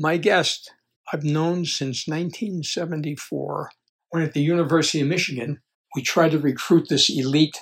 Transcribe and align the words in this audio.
My 0.00 0.16
guest 0.16 0.70
I've 1.12 1.24
known 1.24 1.64
since 1.64 2.06
1974 2.06 3.72
when 4.10 4.22
at 4.22 4.32
the 4.32 4.40
University 4.40 5.00
of 5.00 5.08
Michigan 5.08 5.60
we 5.96 6.02
tried 6.02 6.30
to 6.30 6.38
recruit 6.38 6.88
this 6.88 7.10
elite 7.10 7.58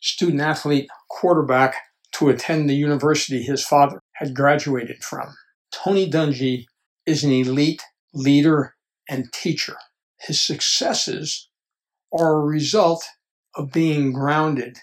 student 0.00 0.40
athlete 0.40 0.88
quarterback 1.08 1.76
to 2.14 2.30
attend 2.30 2.68
the 2.68 2.74
university 2.74 3.44
his 3.44 3.64
father 3.64 4.00
had 4.14 4.34
graduated 4.34 5.04
from. 5.04 5.36
Tony 5.70 6.10
Dungy 6.10 6.66
is 7.06 7.22
an 7.22 7.30
elite 7.30 7.82
leader 8.12 8.74
and 9.08 9.32
teacher. 9.32 9.76
His 10.18 10.42
successes 10.42 11.48
are 12.12 12.38
a 12.38 12.44
result 12.44 13.04
of 13.54 13.70
being 13.70 14.12
grounded 14.12 14.78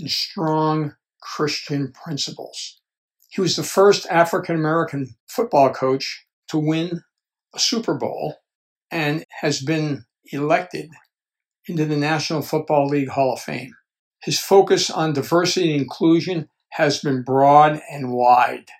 in 0.00 0.08
strong 0.08 0.96
Christian 1.22 1.92
principles. 1.92 2.80
He 3.28 3.40
was 3.40 3.56
the 3.56 3.62
first 3.62 4.06
African 4.06 4.56
American 4.56 5.14
football 5.26 5.70
coach 5.70 6.26
to 6.48 6.58
win 6.58 7.02
a 7.54 7.58
Super 7.58 7.94
Bowl 7.94 8.36
and 8.90 9.24
has 9.42 9.60
been 9.60 10.04
elected 10.32 10.90
into 11.66 11.84
the 11.84 11.96
National 11.96 12.40
Football 12.40 12.86
League 12.86 13.10
Hall 13.10 13.34
of 13.34 13.40
Fame. 13.40 13.72
His 14.22 14.40
focus 14.40 14.90
on 14.90 15.12
diversity 15.12 15.72
and 15.72 15.82
inclusion 15.82 16.48
has 16.70 17.00
been 17.00 17.22
broad 17.22 17.80
and 17.90 18.12
wide. 18.12 18.70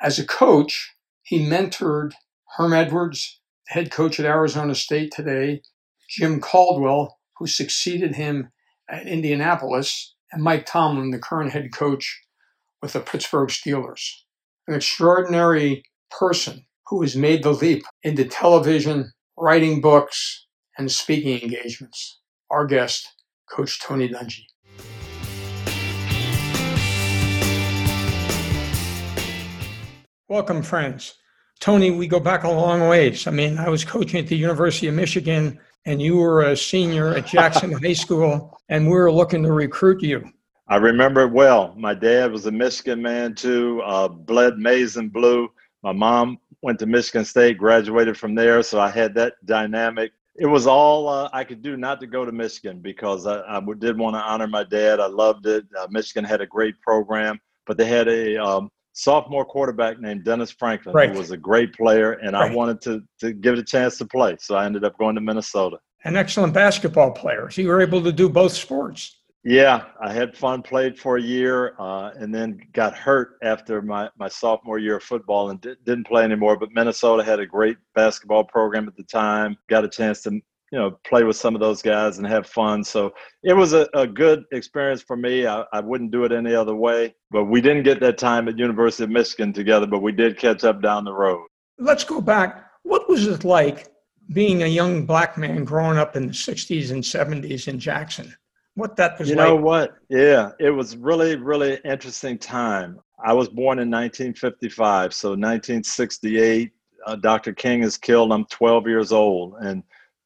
As 0.00 0.18
a 0.18 0.26
coach, 0.26 0.94
he 1.22 1.44
mentored 1.44 2.12
Herm 2.56 2.72
Edwards, 2.72 3.40
head 3.68 3.90
coach 3.90 4.20
at 4.20 4.26
Arizona 4.26 4.74
State 4.74 5.12
today, 5.14 5.62
Jim 6.08 6.40
Caldwell, 6.40 7.18
who 7.38 7.46
succeeded 7.46 8.14
him 8.14 8.52
at 8.88 9.06
Indianapolis, 9.06 10.14
and 10.30 10.42
Mike 10.42 10.64
Tomlin, 10.64 11.10
the 11.10 11.18
current 11.18 11.52
head 11.52 11.72
coach 11.72 12.22
with 12.82 12.92
the 12.92 13.00
Pittsburgh 13.00 13.48
Steelers. 13.48 14.02
An 14.68 14.74
extraordinary 14.74 15.82
person 16.10 16.64
who 16.88 17.02
has 17.02 17.16
made 17.16 17.42
the 17.42 17.52
leap 17.52 17.84
into 18.02 18.24
television, 18.24 19.12
writing 19.36 19.80
books, 19.80 20.46
and 20.78 20.90
speaking 20.90 21.42
engagements. 21.42 22.20
Our 22.50 22.66
guest, 22.66 23.06
Coach 23.50 23.80
Tony 23.80 24.08
Dungy. 24.08 24.44
Welcome, 30.28 30.62
friends. 30.62 31.14
Tony, 31.60 31.90
we 31.90 32.06
go 32.06 32.20
back 32.20 32.44
a 32.44 32.50
long 32.50 32.88
ways. 32.88 33.26
I 33.26 33.30
mean, 33.30 33.58
I 33.58 33.68
was 33.68 33.84
coaching 33.84 34.20
at 34.20 34.26
the 34.26 34.36
University 34.36 34.88
of 34.88 34.94
Michigan, 34.94 35.58
and 35.84 36.02
you 36.02 36.16
were 36.16 36.42
a 36.42 36.56
senior 36.56 37.16
at 37.16 37.26
Jackson 37.26 37.72
High 37.82 37.94
School, 37.94 38.58
and 38.68 38.86
we 38.86 38.92
were 38.92 39.10
looking 39.10 39.42
to 39.44 39.52
recruit 39.52 40.02
you. 40.02 40.28
I 40.68 40.76
remember 40.76 41.22
it 41.22 41.32
well. 41.32 41.74
My 41.76 41.94
dad 41.94 42.32
was 42.32 42.46
a 42.46 42.50
Michigan 42.50 43.00
man 43.00 43.34
too, 43.34 43.80
uh, 43.84 44.08
bled 44.08 44.58
maize 44.58 44.96
and 44.96 45.12
blue. 45.12 45.48
My 45.82 45.92
mom 45.92 46.38
went 46.62 46.80
to 46.80 46.86
Michigan 46.86 47.24
State, 47.24 47.58
graduated 47.58 48.18
from 48.18 48.34
there, 48.34 48.62
so 48.62 48.80
I 48.80 48.90
had 48.90 49.14
that 49.14 49.34
dynamic. 49.44 50.12
It 50.34 50.46
was 50.46 50.66
all 50.66 51.08
uh, 51.08 51.30
I 51.32 51.44
could 51.44 51.62
do 51.62 51.76
not 51.76 52.00
to 52.00 52.06
go 52.06 52.24
to 52.24 52.32
Michigan 52.32 52.80
because 52.80 53.26
I, 53.26 53.40
I 53.42 53.60
did 53.78 53.96
want 53.96 54.16
to 54.16 54.20
honor 54.20 54.48
my 54.48 54.64
dad. 54.64 54.98
I 54.98 55.06
loved 55.06 55.46
it. 55.46 55.64
Uh, 55.78 55.86
Michigan 55.90 56.24
had 56.24 56.40
a 56.40 56.46
great 56.46 56.80
program, 56.80 57.40
but 57.66 57.78
they 57.78 57.86
had 57.86 58.08
a 58.08 58.36
um, 58.36 58.70
sophomore 58.92 59.44
quarterback 59.44 60.00
named 60.00 60.24
Dennis 60.24 60.50
Franklin, 60.50 60.94
right. 60.94 61.10
who 61.10 61.18
was 61.18 61.30
a 61.30 61.36
great 61.36 61.74
player, 61.74 62.12
and 62.14 62.32
right. 62.32 62.50
I 62.50 62.54
wanted 62.54 62.80
to 62.82 63.02
to 63.20 63.32
give 63.32 63.54
it 63.54 63.60
a 63.60 63.64
chance 63.64 63.98
to 63.98 64.04
play. 64.04 64.36
So 64.40 64.56
I 64.56 64.66
ended 64.66 64.82
up 64.82 64.98
going 64.98 65.14
to 65.14 65.20
Minnesota. 65.20 65.78
An 66.04 66.16
excellent 66.16 66.52
basketball 66.52 67.12
player. 67.12 67.48
So 67.50 67.62
you 67.62 67.68
were 67.68 67.80
able 67.80 68.02
to 68.02 68.12
do 68.12 68.28
both 68.28 68.52
sports. 68.52 69.16
Yeah, 69.48 69.84
I 70.00 70.12
had 70.12 70.36
fun, 70.36 70.60
played 70.60 70.98
for 70.98 71.18
a 71.18 71.22
year, 71.22 71.76
uh, 71.78 72.10
and 72.18 72.34
then 72.34 72.58
got 72.72 72.96
hurt 72.96 73.38
after 73.44 73.80
my, 73.80 74.10
my 74.18 74.26
sophomore 74.26 74.80
year 74.80 74.96
of 74.96 75.04
football 75.04 75.50
and 75.50 75.60
di- 75.60 75.76
didn't 75.84 76.08
play 76.08 76.24
anymore. 76.24 76.58
But 76.58 76.72
Minnesota 76.72 77.22
had 77.22 77.38
a 77.38 77.46
great 77.46 77.76
basketball 77.94 78.42
program 78.42 78.88
at 78.88 78.96
the 78.96 79.04
time. 79.04 79.56
Got 79.68 79.84
a 79.84 79.88
chance 79.88 80.20
to 80.22 80.32
you 80.32 80.42
know 80.72 80.98
play 81.06 81.22
with 81.22 81.36
some 81.36 81.54
of 81.54 81.60
those 81.60 81.80
guys 81.80 82.18
and 82.18 82.26
have 82.26 82.48
fun. 82.48 82.82
So 82.82 83.14
it 83.44 83.52
was 83.52 83.72
a, 83.72 83.88
a 83.94 84.04
good 84.04 84.42
experience 84.50 85.00
for 85.00 85.16
me. 85.16 85.46
I, 85.46 85.64
I 85.72 85.78
wouldn't 85.78 86.10
do 86.10 86.24
it 86.24 86.32
any 86.32 86.52
other 86.52 86.74
way. 86.74 87.14
But 87.30 87.44
we 87.44 87.60
didn't 87.60 87.84
get 87.84 88.00
that 88.00 88.18
time 88.18 88.48
at 88.48 88.58
University 88.58 89.04
of 89.04 89.10
Michigan 89.10 89.52
together, 89.52 89.86
but 89.86 90.02
we 90.02 90.10
did 90.10 90.38
catch 90.38 90.64
up 90.64 90.82
down 90.82 91.04
the 91.04 91.14
road. 91.14 91.46
Let's 91.78 92.02
go 92.02 92.20
back. 92.20 92.68
What 92.82 93.08
was 93.08 93.28
it 93.28 93.44
like 93.44 93.86
being 94.32 94.64
a 94.64 94.66
young 94.66 95.06
black 95.06 95.38
man 95.38 95.62
growing 95.62 95.98
up 95.98 96.16
in 96.16 96.26
the 96.26 96.32
60s 96.32 96.90
and 96.90 97.00
70s 97.00 97.68
in 97.68 97.78
Jackson? 97.78 98.34
What 98.76 98.94
that 98.96 99.18
was 99.18 99.28
you 99.28 99.34
like. 99.36 99.46
know 99.48 99.56
what? 99.56 99.96
Yeah 100.08 100.52
it 100.60 100.70
was 100.70 100.96
really 100.96 101.36
really 101.36 101.80
interesting 101.84 102.38
time. 102.38 103.00
I 103.24 103.32
was 103.32 103.48
born 103.48 103.78
in 103.78 103.90
1955 103.90 105.12
so 105.12 105.30
1968 105.30 106.70
uh, 107.06 107.16
dr 107.16 107.52
king 107.54 107.82
is 107.82 107.96
killed. 107.96 108.32
I'm 108.32 108.44
12 108.46 108.86
years 108.86 109.10
old 109.12 109.54
and 109.60 109.82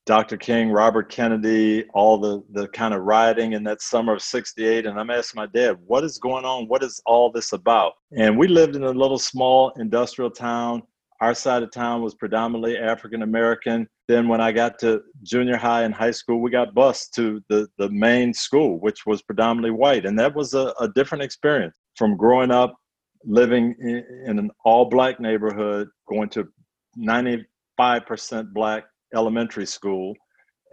dr 0.07 0.37
king 0.39 0.71
robert 0.71 1.09
kennedy 1.11 1.85
all 1.95 2.19
the 2.19 2.43
the 2.53 2.67
kind 2.69 2.95
of 2.95 3.03
rioting 3.03 3.53
in 3.53 3.63
that 3.63 3.83
summer 3.83 4.15
of 4.15 4.23
68 4.23 4.87
and 4.87 4.99
i'm 4.99 5.11
asking 5.11 5.39
my 5.39 5.47
dad 5.47 5.77
what 5.87 6.05
is 6.05 6.19
going 6.19 6.45
on? 6.45 6.67
What 6.69 6.83
is 6.83 7.01
all 7.07 7.31
this 7.31 7.53
about? 7.53 7.93
And 8.17 8.37
we 8.39 8.49
lived 8.49 8.77
in 8.77 8.85
a 8.85 8.91
little 8.91 9.19
small 9.19 9.73
industrial 9.79 10.31
town 10.31 10.83
our 11.21 11.35
side 11.35 11.63
of 11.63 11.71
town 11.71 12.03
was 12.03 12.15
predominantly 12.15 12.79
African 12.79 13.23
American. 13.23 13.87
Then 14.09 14.27
when 14.27 14.41
I 14.41 14.53
got 14.53 14.79
to 14.81 15.03
junior 15.23 15.57
high 15.57 15.83
and 15.83 15.95
high 15.95 16.11
school, 16.11 16.41
we 16.41 16.51
got 16.51 16.75
bused 16.75 17.15
to 17.17 17.43
the, 17.49 17.69
the 17.79 17.91
main 17.91 18.33
school, 18.33 18.81
which 18.81 19.05
was 19.07 19.23
predominantly 19.23 19.71
white. 19.71 20.07
And 20.07 20.19
that 20.19 20.35
was 20.35 20.55
a, 20.55 20.73
a 20.81 20.89
different 20.95 21.23
experience 21.23 21.75
from 21.97 22.17
growing 22.17 22.51
up 22.51 22.75
living 23.25 23.75
in, 23.81 24.05
in 24.27 24.39
an 24.39 24.51
all 24.65 24.87
black 24.87 25.21
neighborhood, 25.21 25.89
going 26.09 26.31
to 26.31 26.49
95% 26.99 27.45
black 28.55 28.85
elementary 29.15 29.67
school, 29.67 30.15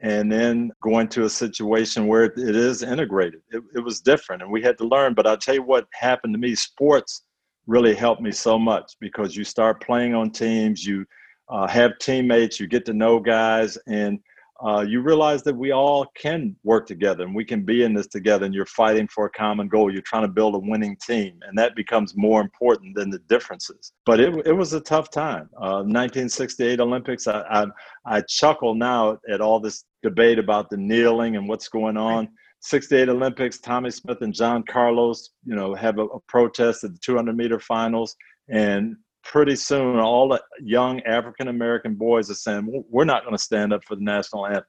and 0.01 0.31
then 0.31 0.71
going 0.81 1.09
to 1.09 1.25
a 1.25 1.29
situation 1.29 2.07
where 2.07 2.23
it 2.23 2.37
is 2.37 2.83
integrated. 2.83 3.41
It, 3.49 3.63
it 3.75 3.79
was 3.79 3.99
different 3.99 4.43
and 4.43 4.51
we 4.51 4.61
had 4.61 4.77
to 4.77 4.87
learn. 4.87 5.13
But 5.13 5.27
I'll 5.27 5.37
tell 5.37 5.55
you 5.55 5.63
what 5.63 5.87
happened 5.93 6.33
to 6.35 6.39
me 6.39 6.55
sports 6.55 7.23
really 7.67 7.93
helped 7.93 8.21
me 8.21 8.31
so 8.31 8.57
much 8.57 8.95
because 8.99 9.35
you 9.35 9.43
start 9.43 9.83
playing 9.83 10.15
on 10.15 10.31
teams, 10.31 10.85
you 10.85 11.05
uh, 11.49 11.67
have 11.67 11.99
teammates, 11.99 12.59
you 12.59 12.67
get 12.67 12.85
to 12.85 12.93
know 12.93 13.19
guys, 13.19 13.77
and 13.87 14.19
uh, 14.65 14.81
you 14.81 15.01
realize 15.01 15.43
that 15.43 15.55
we 15.55 15.71
all 15.71 16.05
can 16.15 16.55
work 16.63 16.87
together 16.87 17.23
and 17.23 17.35
we 17.35 17.45
can 17.45 17.63
be 17.63 17.83
in 17.83 17.93
this 17.93 18.07
together. 18.07 18.45
And 18.45 18.55
you're 18.55 18.65
fighting 18.65 19.07
for 19.07 19.27
a 19.27 19.29
common 19.29 19.67
goal. 19.67 19.93
You're 19.93 20.01
trying 20.01 20.23
to 20.23 20.27
build 20.27 20.55
a 20.55 20.59
winning 20.59 20.97
team, 21.05 21.39
and 21.47 21.57
that 21.57 21.75
becomes 21.75 22.15
more 22.15 22.41
important 22.41 22.95
than 22.95 23.11
the 23.11 23.19
differences. 23.29 23.93
But 24.05 24.19
it, 24.19 24.47
it 24.47 24.53
was 24.53 24.73
a 24.73 24.81
tough 24.81 25.11
time. 25.11 25.49
Uh, 25.57 25.83
1968 25.83 26.79
Olympics. 26.79 27.27
I, 27.27 27.41
I 27.41 27.65
I 28.05 28.21
chuckle 28.21 28.73
now 28.73 29.19
at 29.29 29.41
all 29.41 29.59
this 29.59 29.85
debate 30.01 30.39
about 30.39 30.69
the 30.69 30.77
kneeling 30.77 31.35
and 31.35 31.47
what's 31.47 31.67
going 31.67 31.97
on. 31.97 32.29
68 32.61 33.09
Olympics, 33.09 33.59
Tommie 33.59 33.91
Smith 33.91 34.21
and 34.21 34.33
John 34.33 34.63
Carlos, 34.63 35.29
you 35.45 35.55
know, 35.55 35.75
have 35.75 35.99
a, 35.99 36.05
a 36.05 36.19
protest 36.21 36.83
at 36.83 36.93
the 36.93 36.99
200 36.99 37.35
meter 37.35 37.59
finals. 37.59 38.15
And 38.49 38.95
pretty 39.23 39.55
soon, 39.55 39.99
all 39.99 40.29
the 40.29 40.41
young 40.61 41.01
African 41.01 41.49
American 41.49 41.95
boys 41.95 42.29
are 42.31 42.35
saying, 42.35 42.83
we're 42.89 43.05
not 43.05 43.23
going 43.23 43.35
to 43.35 43.41
stand 43.41 43.73
up 43.73 43.83
for 43.85 43.95
the 43.95 44.03
national 44.03 44.47
anthem. 44.47 44.65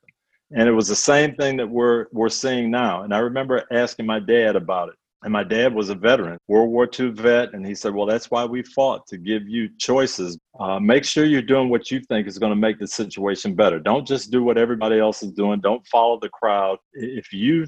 And 0.57 0.69
it 0.69 0.73
was 0.73 0.89
the 0.89 0.97
same 0.97 1.35
thing 1.35 1.57
that 1.59 1.69
we're, 1.69 2.07
we're 2.13 2.29
seeing 2.29 2.71
now. 2.71 3.03
And 3.03 3.15
I 3.15 3.19
remember 3.19 3.65
asking 3.71 4.07
my 4.07 4.19
dad 4.19 4.57
about 4.57 4.89
it. 4.89 4.95
And 5.23 5.33
my 5.33 5.43
dad 5.43 5.75
was 5.75 5.89
a 5.89 5.97
veteran, 5.97 6.39
World 6.47 6.71
War 6.71 6.89
II 6.99 7.11
vet. 7.11 7.53
And 7.53 7.67
he 7.67 7.75
said, 7.75 7.93
Well, 7.93 8.07
that's 8.07 8.31
why 8.31 8.45
we 8.45 8.63
fought 8.63 9.07
to 9.09 9.19
give 9.19 9.49
you 9.49 9.69
choices. 9.77 10.39
Uh, 10.61 10.79
make 10.79 11.05
sure 11.05 11.25
you're 11.25 11.43
doing 11.43 11.71
what 11.71 11.91
you 11.91 12.01
think 12.01 12.29
is 12.29 12.39
going 12.39 12.53
to 12.53 12.57
make 12.57 12.79
the 12.79 12.87
situation 12.87 13.55
better. 13.55 13.81
Don't 13.81 14.07
just 14.07 14.31
do 14.31 14.45
what 14.45 14.59
everybody 14.59 15.01
else 15.01 15.23
is 15.23 15.33
doing. 15.33 15.61
Don't 15.61 15.85
follow 15.89 16.21
the 16.21 16.29
crowd. 16.29 16.79
If 16.93 17.33
you 17.33 17.67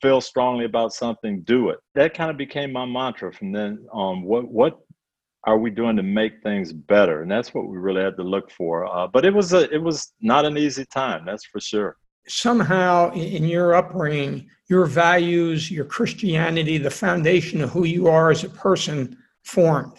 feel 0.00 0.20
strongly 0.20 0.64
about 0.64 0.92
something, 0.92 1.42
do 1.42 1.68
it. 1.68 1.78
That 1.94 2.14
kind 2.14 2.30
of 2.30 2.36
became 2.36 2.72
my 2.72 2.86
mantra 2.86 3.32
from 3.32 3.52
then 3.52 3.86
on. 3.92 4.22
What 4.22 4.48
what 4.48 4.78
are 5.44 5.58
we 5.58 5.70
doing 5.70 5.96
to 5.96 6.02
make 6.02 6.42
things 6.42 6.72
better? 6.72 7.22
And 7.22 7.30
that's 7.30 7.54
what 7.54 7.66
we 7.66 7.78
really 7.78 8.02
had 8.02 8.16
to 8.16 8.22
look 8.22 8.50
for. 8.50 8.86
Uh, 8.86 9.06
but 9.06 9.24
it 9.24 9.34
was 9.34 9.52
a 9.52 9.70
it 9.70 9.82
was 9.82 10.12
not 10.20 10.46
an 10.46 10.56
easy 10.56 10.86
time, 10.86 11.24
that's 11.26 11.44
for 11.44 11.60
sure. 11.60 11.96
Somehow 12.28 13.12
in 13.12 13.44
your 13.44 13.74
upbringing, 13.74 14.48
your 14.68 14.86
values, 14.86 15.70
your 15.70 15.84
Christianity, 15.84 16.78
the 16.78 16.90
foundation 16.90 17.60
of 17.60 17.70
who 17.70 17.84
you 17.84 18.06
are 18.06 18.30
as 18.30 18.44
a 18.44 18.48
person 18.48 19.16
formed. 19.42 19.98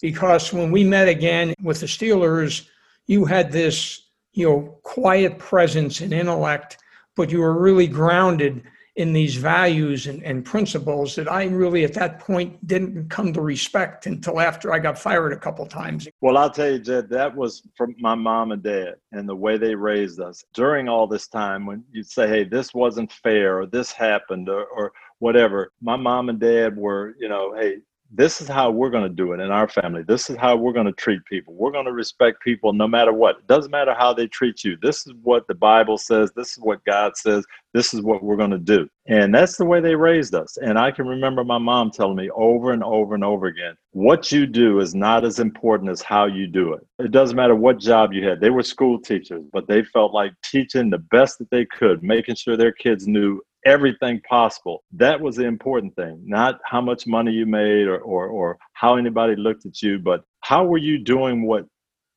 Because 0.00 0.52
when 0.52 0.70
we 0.70 0.84
met 0.84 1.08
again 1.08 1.54
with 1.62 1.80
the 1.80 1.86
Steelers, 1.86 2.66
you 3.06 3.24
had 3.24 3.52
this, 3.52 4.08
you 4.32 4.48
know, 4.48 4.78
quiet 4.82 5.38
presence 5.38 6.00
and 6.00 6.12
intellect, 6.12 6.78
but 7.14 7.30
you 7.30 7.40
were 7.40 7.60
really 7.60 7.86
grounded 7.86 8.62
in 8.96 9.12
these 9.12 9.36
values 9.36 10.06
and, 10.06 10.22
and 10.22 10.44
principles 10.44 11.14
that 11.14 11.30
I 11.30 11.44
really 11.44 11.84
at 11.84 11.92
that 11.94 12.18
point 12.18 12.66
didn't 12.66 13.10
come 13.10 13.32
to 13.34 13.42
respect 13.42 14.06
until 14.06 14.40
after 14.40 14.72
I 14.72 14.78
got 14.78 14.98
fired 14.98 15.34
a 15.34 15.36
couple 15.36 15.66
times. 15.66 16.08
Well, 16.22 16.38
I'll 16.38 16.50
tell 16.50 16.70
you, 16.70 16.78
Jed, 16.78 17.10
that 17.10 17.34
was 17.34 17.62
from 17.76 17.94
my 17.98 18.14
mom 18.14 18.52
and 18.52 18.62
dad 18.62 18.94
and 19.12 19.28
the 19.28 19.36
way 19.36 19.58
they 19.58 19.74
raised 19.74 20.18
us. 20.18 20.42
During 20.54 20.88
all 20.88 21.06
this 21.06 21.28
time, 21.28 21.66
when 21.66 21.84
you'd 21.92 22.08
say, 22.08 22.26
hey, 22.26 22.44
this 22.44 22.72
wasn't 22.72 23.12
fair 23.12 23.60
or 23.60 23.66
this 23.66 23.92
happened 23.92 24.48
or, 24.48 24.64
or 24.64 24.92
whatever, 25.18 25.72
my 25.82 25.96
mom 25.96 26.30
and 26.30 26.40
dad 26.40 26.74
were, 26.74 27.14
you 27.18 27.28
know, 27.28 27.54
hey, 27.54 27.80
this 28.10 28.40
is 28.40 28.48
how 28.48 28.70
we're 28.70 28.90
going 28.90 29.04
to 29.04 29.08
do 29.08 29.32
it 29.32 29.40
in 29.40 29.50
our 29.50 29.68
family. 29.68 30.02
This 30.02 30.30
is 30.30 30.36
how 30.36 30.56
we're 30.56 30.72
going 30.72 30.86
to 30.86 30.92
treat 30.92 31.24
people. 31.24 31.54
We're 31.54 31.72
going 31.72 31.86
to 31.86 31.92
respect 31.92 32.42
people 32.42 32.72
no 32.72 32.86
matter 32.86 33.12
what. 33.12 33.38
It 33.38 33.46
doesn't 33.46 33.70
matter 33.70 33.94
how 33.94 34.14
they 34.14 34.26
treat 34.26 34.64
you. 34.64 34.76
This 34.80 35.06
is 35.06 35.14
what 35.22 35.46
the 35.48 35.54
Bible 35.54 35.98
says. 35.98 36.30
This 36.34 36.52
is 36.52 36.58
what 36.58 36.84
God 36.84 37.16
says. 37.16 37.44
This 37.74 37.92
is 37.92 38.02
what 38.02 38.22
we're 38.22 38.36
going 38.36 38.50
to 38.50 38.58
do. 38.58 38.88
And 39.06 39.34
that's 39.34 39.56
the 39.56 39.64
way 39.64 39.80
they 39.80 39.94
raised 39.94 40.34
us. 40.34 40.56
And 40.56 40.78
I 40.78 40.90
can 40.90 41.06
remember 41.06 41.44
my 41.44 41.58
mom 41.58 41.90
telling 41.90 42.16
me 42.16 42.30
over 42.30 42.72
and 42.72 42.82
over 42.82 43.14
and 43.14 43.24
over 43.24 43.46
again 43.46 43.76
what 43.96 44.30
you 44.30 44.46
do 44.46 44.80
is 44.80 44.94
not 44.94 45.24
as 45.24 45.38
important 45.38 45.90
as 45.90 46.02
how 46.02 46.26
you 46.26 46.46
do 46.46 46.74
it. 46.74 46.86
It 46.98 47.12
doesn't 47.12 47.34
matter 47.34 47.54
what 47.54 47.78
job 47.78 48.12
you 48.12 48.28
had. 48.28 48.40
They 48.40 48.50
were 48.50 48.62
school 48.62 49.00
teachers, 49.00 49.42
but 49.54 49.66
they 49.66 49.82
felt 49.84 50.12
like 50.12 50.32
teaching 50.44 50.90
the 50.90 50.98
best 50.98 51.38
that 51.38 51.48
they 51.50 51.64
could, 51.64 52.02
making 52.02 52.34
sure 52.34 52.58
their 52.58 52.72
kids 52.72 53.06
knew 53.06 53.40
everything 53.66 54.20
possible. 54.20 54.84
That 54.92 55.20
was 55.20 55.36
the 55.36 55.44
important 55.44 55.94
thing, 55.96 56.22
not 56.24 56.60
how 56.64 56.80
much 56.80 57.06
money 57.06 57.32
you 57.32 57.44
made 57.44 57.88
or, 57.88 57.98
or, 57.98 58.28
or 58.28 58.58
how 58.72 58.96
anybody 58.96 59.36
looked 59.36 59.66
at 59.66 59.82
you, 59.82 59.98
but 59.98 60.24
how 60.40 60.64
were 60.64 60.78
you 60.78 60.98
doing 60.98 61.42
what 61.42 61.66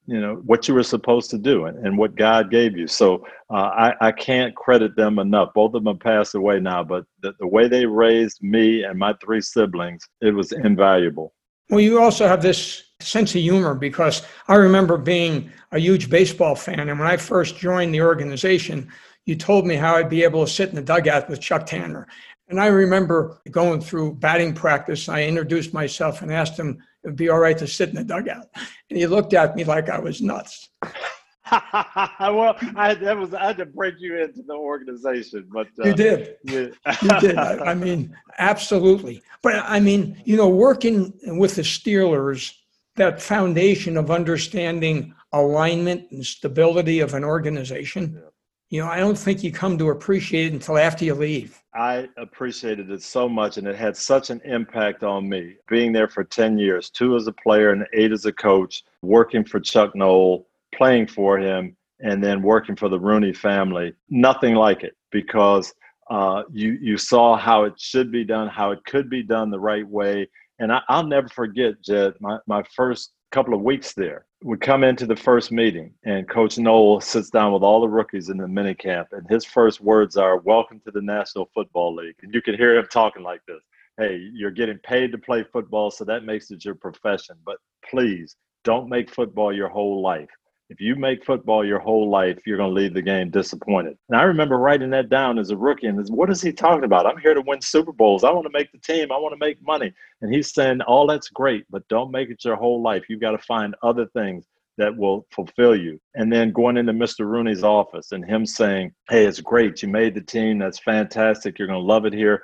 you 0.06 0.20
know 0.20 0.36
what 0.46 0.68
you 0.68 0.74
were 0.74 0.82
supposed 0.82 1.30
to 1.30 1.38
do 1.38 1.66
and, 1.66 1.86
and 1.86 1.96
what 1.96 2.16
god 2.16 2.50
gave 2.50 2.76
you. 2.76 2.88
So 2.88 3.24
uh, 3.52 3.70
I, 3.86 4.08
I 4.08 4.12
can't 4.12 4.56
credit 4.56 4.96
them 4.96 5.20
enough. 5.20 5.54
Both 5.54 5.76
of 5.76 5.84
them 5.84 6.00
passed 6.00 6.34
away 6.34 6.60
now 6.60 6.84
but 6.84 7.06
the, 7.22 7.34
the 7.40 7.46
way 7.46 7.68
they 7.68 7.86
raised 7.86 8.42
me 8.42 8.84
and 8.84 8.98
my 8.98 9.14
three 9.24 9.42
siblings 9.42 10.08
it 10.22 10.32
was 10.32 10.52
invaluable. 10.52 11.34
Well 11.70 11.82
you 11.82 12.02
also 12.02 12.28
have 12.28 12.42
this 12.42 12.86
sense 13.02 13.34
of 13.34 13.42
humor 13.42 13.74
because 13.74 14.24
i 14.50 14.56
remember 14.56 14.98
being 14.98 15.50
a 15.72 15.80
huge 15.80 16.10
baseball 16.10 16.54
fan 16.54 16.90
and 16.90 17.00
when 17.00 17.08
i 17.08 17.16
first 17.16 17.56
joined 17.58 17.94
the 17.94 18.02
organization 18.02 18.92
you 19.30 19.36
told 19.36 19.68
me 19.68 19.76
how 19.76 19.96
I'd 19.96 20.10
be 20.10 20.24
able 20.24 20.44
to 20.44 20.52
sit 20.52 20.70
in 20.70 20.76
the 20.76 20.82
dugout 20.82 21.30
with 21.30 21.40
Chuck 21.40 21.68
Tanner. 21.68 22.08
And 22.48 22.60
I 22.60 22.66
remember 22.66 23.40
going 23.52 23.80
through 23.80 24.16
batting 24.16 24.56
practice. 24.56 25.08
I 25.08 25.22
introduced 25.22 25.72
myself 25.72 26.24
and 26.24 26.34
asked 26.34 26.58
him 26.58 26.80
if 26.80 26.82
it 27.04 27.08
would 27.10 27.16
be 27.16 27.30
all 27.30 27.38
right 27.38 27.58
to 27.60 27.68
sit 27.68 27.90
in 27.90 27.96
the 27.96 28.04
dugout. 28.04 28.48
And 28.90 28.98
he 28.98 29.06
looked 29.06 29.36
at 29.36 29.56
me 29.56 29.64
like 29.66 29.88
I 29.88 30.00
was 30.00 30.20
nuts. 30.20 30.70
well, 30.82 32.58
I, 32.76 32.96
that 32.96 33.18
was 33.18 33.36
I 33.36 33.46
had 33.46 33.58
to 33.58 33.68
break 33.68 33.96
you 34.00 34.20
into 34.20 34.42
the 34.42 34.56
organization, 34.56 35.48
but 35.54 35.68
uh, 35.80 35.90
you 35.90 35.94
did. 35.94 36.36
Yeah. 36.44 36.68
you 37.04 37.20
did. 37.20 37.38
I, 37.38 37.72
I 37.72 37.74
mean, 37.76 38.18
absolutely. 38.40 39.22
But 39.44 39.58
I 39.58 39.80
mean, 39.80 40.20
you 40.26 40.38
know, 40.38 40.50
working 40.50 41.14
with 41.24 41.54
the 41.54 41.62
Steelers, 41.62 42.52
that 42.96 43.22
foundation 43.22 43.96
of 43.96 44.10
understanding 44.10 45.14
alignment 45.34 46.10
and 46.10 46.26
stability 46.26 47.00
of 47.00 47.14
an 47.14 47.24
organization. 47.24 48.16
Yeah 48.16 48.29
you 48.70 48.80
know, 48.80 48.88
I 48.88 49.00
don't 49.00 49.18
think 49.18 49.44
you 49.44 49.52
come 49.52 49.78
to 49.80 49.90
appreciate 49.90 50.48
it 50.48 50.54
until 50.54 50.78
after 50.78 51.04
you 51.04 51.16
leave. 51.16 51.62
I 51.74 52.08
appreciated 52.18 52.92
it 52.92 53.02
so 53.02 53.28
much, 53.28 53.58
and 53.58 53.68
it 53.68 53.76
had 53.76 53.98
such 53.98 54.30
an 54.30 54.42
impact 54.46 55.04
on 55.04 55.28
me. 55.28 55.56
Being 55.68 55.92
there 55.92 56.08
for 56.08 56.24
10 56.24 56.58
years, 56.58 56.92
two 56.92 57.16
as 57.16 57.26
a 57.26 57.32
player 57.32 57.72
and 57.72 57.88
eight 57.94 58.12
as 58.12 58.26
a 58.26 58.32
coach, 58.32 58.84
working 59.02 59.44
for 59.44 59.60
Chuck 59.60 59.96
Noll, 59.96 60.48
playing 60.76 61.08
for 61.08 61.40
him, 61.40 61.76
and 62.00 62.24
then 62.24 62.44
working 62.44 62.76
for 62.76 62.90
the 62.90 63.00
Rooney 63.00 63.34
family. 63.34 63.94
Nothing 64.10 64.54
like 64.54 64.84
it 64.84 64.96
because 65.12 65.74
uh, 66.12 66.44
you, 66.52 66.78
you 66.80 66.98
saw 66.98 67.38
how 67.38 67.64
it 67.64 67.74
should 67.80 68.12
be 68.12 68.24
done, 68.24 68.48
how 68.48 68.72
it 68.72 68.86
could 68.86 69.10
be 69.10 69.24
done 69.24 69.50
the 69.50 69.60
right 69.60 69.88
way. 69.88 70.30
And 70.60 70.72
I, 70.72 70.82
will 70.90 71.08
never 71.08 71.28
forget, 71.30 71.82
Jed, 71.82 72.14
my, 72.20 72.38
my 72.46 72.64
first 72.76 73.14
couple 73.32 73.54
of 73.54 73.62
weeks 73.62 73.94
there 73.94 74.26
we 74.42 74.58
come 74.58 74.86
into 74.86 75.06
the 75.06 75.16
first 75.16 75.52
meeting 75.52 75.94
and 76.06 76.30
coach 76.30 76.58
noll 76.58 77.02
sits 77.02 77.30
down 77.30 77.52
with 77.52 77.62
all 77.62 77.82
the 77.82 77.90
rookies 77.90 78.30
in 78.30 78.38
the 78.38 78.48
mini 78.48 78.74
camp 78.74 79.10
and 79.12 79.30
his 79.30 79.44
first 79.44 79.82
words 79.82 80.16
are 80.16 80.38
welcome 80.40 80.80
to 80.86 80.92
the 80.92 81.02
national 81.02 81.50
football 81.54 81.94
league. 81.94 82.16
And 82.24 82.34
you 82.34 82.42
can 82.42 82.56
hear 82.56 82.78
him 82.78 82.88
talking 82.90 83.22
like 83.22 83.42
this. 83.48 83.62
Hey 83.98 84.30
you're 84.34 84.52
getting 84.52 84.78
paid 84.78 85.12
to 85.12 85.18
play 85.18 85.44
football 85.44 85.92
so 85.92 86.06
that 86.06 86.24
makes 86.24 86.52
it 86.52 86.64
your 86.64 86.76
profession 86.76 87.36
but 87.46 87.58
please 87.90 88.38
don't 88.64 88.88
make 88.88 89.14
football 89.14 89.54
your 89.54 89.68
whole 89.68 90.02
life 90.02 90.30
if 90.70 90.80
you 90.80 90.96
make 90.96 91.26
football 91.26 91.66
your 91.66 91.80
whole 91.80 92.10
life, 92.10 92.46
you're 92.46 92.58
going 92.58 92.74
to 92.74 92.82
leave 92.82 92.94
the 92.94 93.02
game 93.02 93.32
disappointed. 93.32 93.98
And 94.08 94.20
I 94.20 94.24
remember 94.24 94.58
writing 94.58 94.92
that 94.92 95.10
down 95.10 95.40
as 95.40 95.50
a 95.50 95.58
rookie. 95.58 95.88
And 95.88 96.08
what 96.10 96.30
is 96.30 96.42
he 96.42 96.54
talking 96.54 96.84
about? 96.84 97.08
I'm 97.08 97.18
here 97.18 97.34
to 97.34 97.42
win 97.42 97.60
Super 97.62 97.92
Bowls. 97.92 98.24
I 98.24 98.32
want 98.32 98.46
to 98.46 98.52
make 98.54 98.72
the 98.72 98.78
team. 98.78 99.12
I 99.12 99.18
want 99.18 99.34
to 99.34 99.40
make 99.46 99.62
money. 99.66 99.92
And 100.22 100.34
he's 100.34 100.54
saying, 100.54 100.82
all 100.82 101.08
that's 101.08 101.30
great, 101.30 101.66
but 101.72 101.88
don't 101.88 102.12
make 102.12 102.30
it 102.30 102.46
your 102.46 102.56
whole 102.56 102.84
life. 102.84 103.06
You've 103.10 103.22
got 103.22 103.32
to 103.32 103.40
find 103.40 103.76
other 103.82 104.06
things 104.08 104.46
that 104.78 104.96
will 104.96 105.26
fulfill 105.32 105.76
you. 105.76 106.00
And 106.16 106.32
then 106.32 106.52
going 106.52 106.78
into 106.78 106.94
Mr. 106.94 107.26
Rooney's 107.26 107.64
office 107.64 108.12
and 108.12 108.24
him 108.24 108.46
saying, 108.46 108.94
hey, 109.10 109.26
it's 109.26 109.42
great. 109.42 109.82
You 109.82 109.90
made 109.90 110.14
the 110.14 110.22
team. 110.22 110.60
That's 110.60 110.80
fantastic. 110.80 111.58
You're 111.58 111.68
going 111.68 111.82
to 111.82 111.86
love 111.86 112.06
it 112.06 112.14
here. 112.14 112.42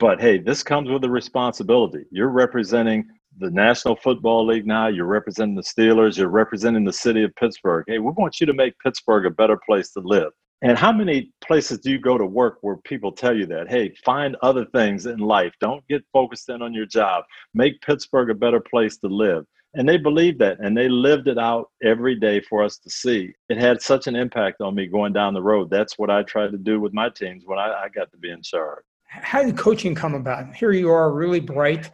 But 0.00 0.20
hey, 0.20 0.38
this 0.38 0.62
comes 0.62 0.90
with 0.90 1.02
a 1.04 1.10
responsibility. 1.10 2.04
You're 2.10 2.28
representing 2.28 3.08
the 3.38 3.50
National 3.50 3.96
Football 3.96 4.46
League 4.46 4.66
now. 4.66 4.88
You're 4.88 5.06
representing 5.06 5.54
the 5.54 5.62
Steelers. 5.62 6.16
You're 6.16 6.28
representing 6.28 6.84
the 6.84 6.92
city 6.92 7.22
of 7.22 7.34
Pittsburgh. 7.36 7.84
Hey, 7.86 7.98
we 7.98 8.12
want 8.16 8.40
you 8.40 8.46
to 8.46 8.52
make 8.52 8.78
Pittsburgh 8.78 9.26
a 9.26 9.30
better 9.30 9.58
place 9.66 9.90
to 9.92 10.00
live. 10.00 10.32
And 10.60 10.76
how 10.76 10.90
many 10.90 11.32
places 11.40 11.78
do 11.78 11.90
you 11.90 12.00
go 12.00 12.18
to 12.18 12.26
work 12.26 12.58
where 12.62 12.78
people 12.78 13.12
tell 13.12 13.36
you 13.36 13.46
that? 13.46 13.70
Hey, 13.70 13.94
find 14.04 14.36
other 14.42 14.64
things 14.74 15.06
in 15.06 15.18
life. 15.18 15.52
Don't 15.60 15.86
get 15.88 16.04
focused 16.12 16.48
in 16.48 16.62
on 16.62 16.74
your 16.74 16.86
job. 16.86 17.24
Make 17.54 17.80
Pittsburgh 17.80 18.30
a 18.30 18.34
better 18.34 18.60
place 18.60 18.98
to 18.98 19.06
live. 19.06 19.44
And 19.74 19.88
they 19.88 19.98
believed 19.98 20.40
that 20.40 20.58
and 20.58 20.76
they 20.76 20.88
lived 20.88 21.28
it 21.28 21.38
out 21.38 21.70
every 21.84 22.18
day 22.18 22.40
for 22.40 22.64
us 22.64 22.78
to 22.78 22.90
see. 22.90 23.32
It 23.48 23.58
had 23.58 23.80
such 23.80 24.08
an 24.08 24.16
impact 24.16 24.60
on 24.60 24.74
me 24.74 24.86
going 24.86 25.12
down 25.12 25.34
the 25.34 25.42
road. 25.42 25.70
That's 25.70 25.96
what 25.96 26.10
I 26.10 26.24
tried 26.24 26.50
to 26.50 26.58
do 26.58 26.80
with 26.80 26.92
my 26.92 27.10
teams 27.10 27.44
when 27.46 27.58
I, 27.58 27.84
I 27.84 27.88
got 27.94 28.10
to 28.10 28.16
be 28.16 28.30
in 28.30 28.42
charge. 28.42 28.82
How 29.08 29.42
did 29.42 29.56
coaching 29.56 29.94
come 29.94 30.14
about? 30.14 30.54
Here 30.54 30.72
you 30.72 30.90
are, 30.90 31.12
really 31.12 31.40
bright, 31.40 31.90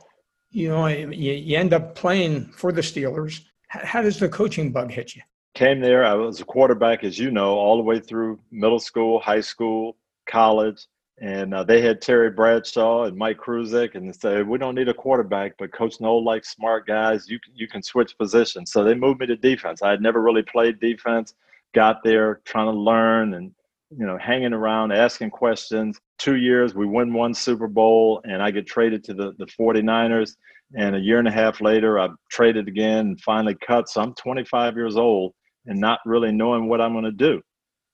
you 0.55 0.69
know, 0.69 0.87
you, 0.87 1.33
you 1.33 1.57
end 1.57 1.75
up 1.75 1.97
playing 1.97 2.47
for 2.53 2.71
the 2.71 2.81
Steelers. 2.81 3.41
How 3.67 4.03
does 4.03 4.21
the 4.21 4.29
coaching 4.29 4.71
bug 4.71 4.93
hit 4.93 5.17
you? 5.17 5.23
Came 5.55 5.81
there. 5.81 6.05
I 6.05 6.15
was 6.15 6.41
a 6.41 6.45
quarterback, 6.45 7.03
as 7.03 7.19
you 7.19 7.33
know, 7.33 7.55
all 7.55 7.77
the 7.77 7.83
way 7.83 7.99
through 7.99 8.39
middle 8.53 8.79
school, 8.79 9.19
high 9.19 9.41
school, 9.41 9.97
college. 10.27 10.87
And 11.21 11.55
uh, 11.55 11.65
they 11.65 11.81
had 11.81 12.01
Terry 12.01 12.31
Bradshaw 12.31 13.05
and 13.05 13.17
Mike 13.17 13.39
Kruczek, 13.39 13.97
and 13.97 14.09
they 14.09 14.13
said, 14.13 14.47
We 14.47 14.59
don't 14.59 14.75
need 14.77 14.89
a 14.89 14.95
quarterback, 14.95 15.55
but 15.59 15.73
Coach 15.73 16.01
Noll 16.01 16.25
likes 16.25 16.51
smart 16.51 16.87
guys. 16.87 17.29
You 17.29 17.39
you 17.55 17.69
can 17.69 17.83
switch 17.83 18.17
positions. 18.17 18.73
So 18.73 18.83
they 18.83 18.95
moved 18.95 19.21
me 19.21 19.27
to 19.27 19.37
defense. 19.37 19.83
I 19.83 19.91
had 19.91 20.03
never 20.03 20.23
really 20.23 20.43
played 20.43 20.81
defense, 20.81 21.35
got 21.73 22.03
there 22.03 22.41
trying 22.45 22.67
to 22.67 22.79
learn 22.79 23.35
and 23.35 23.53
you 23.99 24.07
know, 24.07 24.19
hanging 24.19 24.53
around, 24.53 24.93
asking 24.93 25.31
questions. 25.31 25.99
Two 26.19 26.37
years, 26.37 26.75
we 26.75 26.87
win 26.87 27.13
one 27.13 27.35
Super 27.35 27.69
Bowl, 27.69 28.21
and 28.25 28.43
I 28.43 28.51
get 28.51 28.67
traded 28.67 29.05
to 29.05 29.15
the, 29.15 29.33
the 29.39 29.47
49ers. 29.47 30.33
And 30.77 30.97
a 30.97 30.99
year 30.99 31.19
and 31.19 31.29
a 31.29 31.33
half 31.33 31.61
later, 31.61 31.99
I'm 31.99 32.17
traded 32.31 32.69
again 32.69 33.07
and 33.07 33.21
finally 33.21 33.57
cut. 33.67 33.89
So 33.89 34.01
I'm 34.01 34.15
25 34.15 34.77
years 34.77 34.97
old 34.97 35.33
and 35.67 35.79
not 35.79 36.01
really 36.05 36.33
knowing 36.33 36.69
what 36.69 36.81
I'm 36.81 36.93
going 36.93 37.05
to 37.05 37.13
do. 37.13 37.41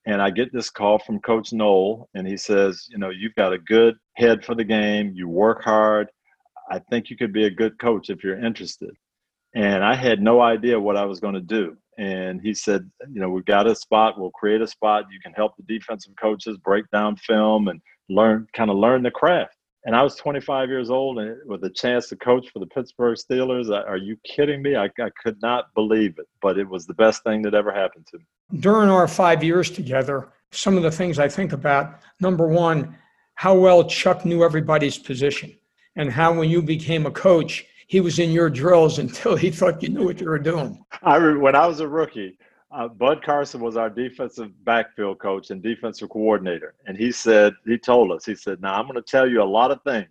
And 0.07 0.23
I 0.23 0.31
get 0.31 0.53
this 0.53 0.71
call 0.71 0.99
from 0.99 1.21
Coach 1.21 1.53
Noll, 1.53 2.09
and 2.15 2.27
he 2.27 2.37
says, 2.37 2.87
You 2.91 2.99
know, 2.99 3.11
you've 3.11 3.35
got 3.35 3.53
a 3.53 3.59
good 3.59 3.97
head 4.15 4.45
for 4.45 4.55
the 4.55 4.65
game. 4.65 5.13
You 5.15 5.29
work 5.29 5.63
hard. 5.63 6.09
I 6.71 6.79
think 6.91 7.11
you 7.11 7.17
could 7.17 7.33
be 7.33 7.45
a 7.45 7.51
good 7.51 7.79
coach 7.79 8.09
if 8.09 8.25
you're 8.25 8.43
interested. 8.43 8.91
And 9.55 9.85
I 9.85 9.95
had 9.95 10.23
no 10.23 10.41
idea 10.41 10.81
what 10.81 10.97
I 10.97 11.05
was 11.05 11.21
going 11.21 11.35
to 11.35 11.41
do 11.41 11.77
and 12.01 12.41
he 12.41 12.55
said, 12.55 12.91
you 13.13 13.21
know, 13.21 13.29
we've 13.29 13.45
got 13.45 13.67
a 13.67 13.75
spot. 13.75 14.19
We'll 14.19 14.31
create 14.31 14.63
a 14.63 14.67
spot. 14.67 15.05
You 15.13 15.21
can 15.21 15.35
help 15.35 15.53
the 15.57 15.63
defensive 15.63 16.15
coaches 16.19 16.57
break 16.57 16.91
down 16.91 17.17
film 17.17 17.69
and 17.69 17.79
learn, 18.09 18.47
kind 18.55 18.71
of 18.71 18.79
learn 18.79 19.03
the 19.03 19.11
craft. 19.11 19.55
And 19.85 19.95
I 19.95 20.03
was 20.03 20.17
25 20.17 20.71
years 20.71 20.89
old 20.89 21.19
and 21.19 21.37
with 21.45 21.63
a 21.65 21.69
chance 21.69 22.09
to 22.09 22.17
coach 22.17 22.49
for 22.51 22.59
the 22.59 22.67
Pittsburgh 22.67 23.19
Steelers. 23.19 23.71
Are 23.71 23.99
you 23.99 24.17
kidding 24.25 24.63
me? 24.63 24.77
I, 24.77 24.85
I 24.85 25.11
could 25.23 25.37
not 25.43 25.75
believe 25.75 26.19
it, 26.19 26.27
but 26.41 26.57
it 26.57 26.67
was 26.67 26.87
the 26.87 26.95
best 26.95 27.23
thing 27.23 27.43
that 27.43 27.53
ever 27.53 27.71
happened 27.71 28.07
to 28.13 28.19
me. 28.19 28.25
During 28.61 28.89
our 28.89 29.07
five 29.07 29.45
years 29.45 29.71
together, 29.71 30.31
some 30.53 30.79
of 30.79 30.83
the 30.83 30.91
things 30.91 31.19
I 31.19 31.29
think 31.29 31.53
about 31.53 32.01
number 32.19 32.49
one, 32.49 32.97
how 33.35 33.55
well 33.55 33.85
Chuck 33.85 34.25
knew 34.25 34.43
everybody's 34.43 34.97
position, 34.97 35.55
and 35.97 36.11
how 36.11 36.33
when 36.33 36.49
you 36.49 36.63
became 36.63 37.05
a 37.05 37.11
coach, 37.11 37.67
he 37.91 38.01
was 38.01 38.21
in 38.21 38.31
your 38.31 38.49
drills 38.49 38.99
until 39.05 39.35
he 39.35 39.51
thought 39.51 39.83
you 39.83 39.89
knew 39.89 40.05
what 40.05 40.21
you 40.21 40.29
were 40.29 40.39
doing. 40.39 40.83
I 41.03 41.19
when 41.19 41.57
I 41.57 41.67
was 41.67 41.81
a 41.81 41.89
rookie, 41.89 42.39
uh, 42.71 42.87
Bud 42.87 43.21
Carson 43.23 43.61
was 43.61 43.77
our 43.77 43.91
defensive 43.91 44.53
backfield 44.65 45.19
coach 45.19 45.51
and 45.51 45.61
defensive 45.61 46.09
coordinator. 46.09 46.75
And 46.87 46.97
he 46.97 47.11
said, 47.11 47.53
he 47.67 47.77
told 47.77 48.13
us, 48.13 48.25
he 48.25 48.37
said, 48.37 48.61
now 48.61 48.75
I'm 48.75 48.85
going 48.85 48.95
to 48.95 49.03
tell 49.03 49.29
you 49.29 49.43
a 49.43 49.45
lot 49.59 49.73
of 49.73 49.83
things. 49.83 50.07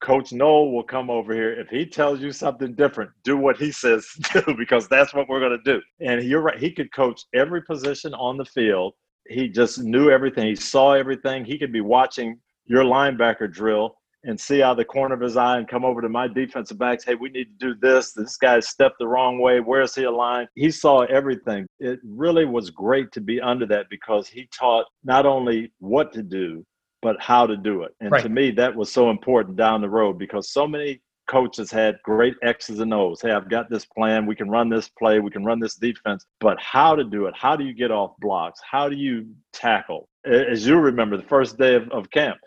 Coach 0.00 0.32
Noll 0.32 0.72
will 0.72 0.84
come 0.84 1.10
over 1.10 1.32
here. 1.32 1.52
If 1.52 1.68
he 1.68 1.86
tells 1.86 2.20
you 2.20 2.30
something 2.30 2.74
different, 2.74 3.10
do 3.24 3.36
what 3.36 3.56
he 3.56 3.72
says 3.72 4.06
to 4.32 4.42
do 4.42 4.54
because 4.56 4.86
that's 4.86 5.12
what 5.12 5.28
we're 5.28 5.40
going 5.40 5.58
to 5.58 5.72
do. 5.72 5.82
And 6.00 6.22
you're 6.22 6.40
right. 6.40 6.58
He 6.58 6.70
could 6.70 6.92
coach 6.92 7.22
every 7.34 7.62
position 7.62 8.14
on 8.14 8.36
the 8.36 8.44
field. 8.44 8.94
He 9.28 9.48
just 9.48 9.80
knew 9.80 10.08
everything. 10.10 10.46
He 10.46 10.56
saw 10.56 10.92
everything. 10.92 11.44
He 11.44 11.58
could 11.58 11.72
be 11.72 11.80
watching 11.80 12.38
your 12.66 12.84
linebacker 12.84 13.52
drill 13.52 13.96
and 14.24 14.38
see 14.38 14.62
out 14.62 14.72
of 14.72 14.76
the 14.76 14.84
corner 14.84 15.14
of 15.14 15.20
his 15.20 15.36
eye 15.36 15.58
and 15.58 15.68
come 15.68 15.84
over 15.84 16.00
to 16.00 16.08
my 16.08 16.28
defensive 16.28 16.78
backs. 16.78 17.04
Hey, 17.04 17.14
we 17.14 17.28
need 17.28 17.58
to 17.58 17.74
do 17.74 17.80
this. 17.80 18.12
This 18.12 18.36
guy 18.36 18.60
stepped 18.60 18.98
the 18.98 19.08
wrong 19.08 19.38
way. 19.38 19.60
Where's 19.60 19.94
he 19.94 20.04
aligned? 20.04 20.48
He 20.54 20.70
saw 20.70 21.00
everything. 21.02 21.66
It 21.80 22.00
really 22.04 22.44
was 22.44 22.70
great 22.70 23.10
to 23.12 23.20
be 23.20 23.40
under 23.40 23.66
that 23.66 23.86
because 23.90 24.28
he 24.28 24.48
taught 24.56 24.86
not 25.04 25.26
only 25.26 25.72
what 25.78 26.12
to 26.12 26.22
do, 26.22 26.64
but 27.00 27.20
how 27.20 27.46
to 27.46 27.56
do 27.56 27.82
it. 27.82 27.94
And 28.00 28.12
right. 28.12 28.22
to 28.22 28.28
me, 28.28 28.52
that 28.52 28.74
was 28.74 28.92
so 28.92 29.10
important 29.10 29.56
down 29.56 29.80
the 29.80 29.90
road 29.90 30.18
because 30.18 30.50
so 30.50 30.68
many 30.68 31.00
coaches 31.28 31.70
had 31.70 31.98
great 32.04 32.34
X's 32.42 32.80
and 32.80 32.94
O's. 32.94 33.20
Hey, 33.20 33.32
I've 33.32 33.50
got 33.50 33.70
this 33.70 33.84
plan. 33.84 34.26
We 34.26 34.36
can 34.36 34.50
run 34.50 34.68
this 34.68 34.88
play. 34.88 35.18
We 35.18 35.30
can 35.30 35.44
run 35.44 35.58
this 35.58 35.74
defense. 35.74 36.26
But 36.40 36.60
how 36.60 36.94
to 36.94 37.04
do 37.04 37.26
it? 37.26 37.34
How 37.36 37.56
do 37.56 37.64
you 37.64 37.74
get 37.74 37.90
off 37.90 38.12
blocks? 38.20 38.60
How 38.68 38.88
do 38.88 38.96
you 38.96 39.26
tackle? 39.52 40.08
As 40.24 40.66
you 40.66 40.78
remember, 40.78 41.16
the 41.16 41.22
first 41.24 41.58
day 41.58 41.74
of, 41.74 41.88
of 41.90 42.10
camp, 42.10 42.38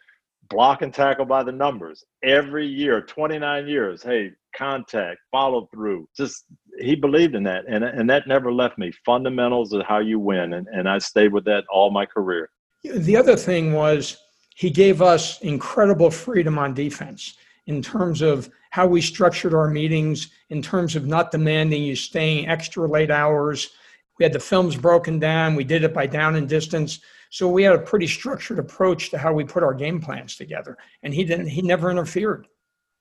block 0.50 0.82
and 0.82 0.94
tackle 0.94 1.26
by 1.26 1.44
the 1.44 1.52
numbers 1.52 2.04
every 2.24 2.68
year 2.68 3.02
29 3.02 3.68
years. 3.68 4.04
Hey 4.04 4.32
contact 4.56 5.20
follow 5.32 5.68
through. 5.74 6.08
Just 6.16 6.46
he 6.80 6.96
believed 6.96 7.36
in 7.36 7.44
that 7.44 7.66
and, 7.68 7.84
and 7.84 8.10
that 8.10 8.28
never 8.28 8.52
left 8.52 8.78
me. 8.78 8.92
Fundamentals 9.06 9.74
of 9.74 9.84
how 9.86 10.00
you 10.00 10.20
win 10.20 10.54
and, 10.54 10.68
and 10.68 10.88
i 10.90 10.98
stayed 10.98 11.34
with 11.34 11.46
that 11.46 11.64
all 11.70 11.92
my 11.92 12.06
career. 12.06 12.50
The 12.84 13.18
other 13.18 13.36
thing 13.36 13.74
was 13.74 14.18
he 14.56 14.70
gave 14.70 15.02
us 15.02 15.42
incredible 15.42 16.10
freedom 16.12 16.58
on 16.58 16.74
defense 16.74 17.36
in 17.68 17.82
terms 17.82 18.22
of 18.22 18.50
how 18.70 18.86
we 18.86 19.02
structured 19.02 19.54
our 19.54 19.70
meetings 19.70 20.30
in 20.50 20.62
terms 20.62 20.96
of 20.96 21.08
not 21.08 21.32
demanding 21.32 21.84
you 21.84 21.96
staying 21.96 22.48
extra 22.48 22.88
late 22.88 23.12
hours. 23.12 23.72
We 24.20 24.24
had 24.24 24.34
the 24.34 24.40
films 24.40 24.76
broken 24.76 25.20
down. 25.20 25.56
We 25.56 25.64
did 25.64 25.84
it 25.84 25.94
by 25.94 26.08
down 26.08 26.36
and 26.36 26.48
distance 26.48 27.00
so 27.36 27.50
we 27.50 27.64
had 27.64 27.76
a 27.76 27.80
pretty 27.80 28.08
structured 28.08 28.60
approach 28.60 29.10
to 29.10 29.18
how 29.18 29.34
we 29.34 29.44
put 29.44 29.62
our 29.62 29.74
game 29.74 30.00
plans 30.00 30.38
together. 30.38 30.78
And 31.04 31.14
he 31.14 31.26
didn't, 31.26 31.48
he 31.48 31.62
never 31.62 31.92
interfered. 31.92 32.48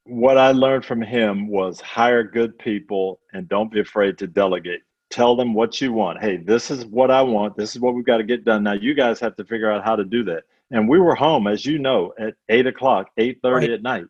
What 0.07 0.39
I 0.39 0.51
learned 0.51 0.85
from 0.85 1.01
him 1.01 1.47
was 1.47 1.81
hire 1.81 2.25
good 2.25 2.59
people 2.59 3.21
and 3.33 3.49
don't 3.49 3.71
be 3.71 3.79
afraid 3.79 4.19
to 4.19 4.27
delegate. 4.27 4.81
Tell 5.09 5.37
them 5.37 5.55
what 5.55 5.81
you 5.81 5.93
want. 5.93 6.21
Hey, 6.21 6.37
this 6.37 6.73
is 6.73 6.85
what 6.87 7.13
I 7.13 7.23
want. 7.23 7.57
This 7.57 7.77
is 7.77 7.81
what 7.81 7.95
we've 7.95 8.05
got 8.05 8.17
to 8.17 8.25
get 8.25 8.45
done. 8.45 8.65
Now 8.65 8.73
you 8.73 8.93
guys 8.93 9.21
have 9.21 9.37
to 9.37 9.45
figure 9.45 9.71
out 9.71 9.85
how 9.85 9.95
to 9.95 10.05
do 10.05 10.25
that. 10.25 10.43
And 10.73 10.89
we 10.89 10.99
were 10.99 11.15
home, 11.15 11.47
as 11.47 11.65
you 11.65 11.79
know, 11.79 12.13
at 12.19 12.35
eight 12.49 12.67
o'clock, 12.67 13.11
eight 13.19 13.39
thirty 13.41 13.69
right. 13.69 13.75
at 13.75 13.83
night. 13.83 14.07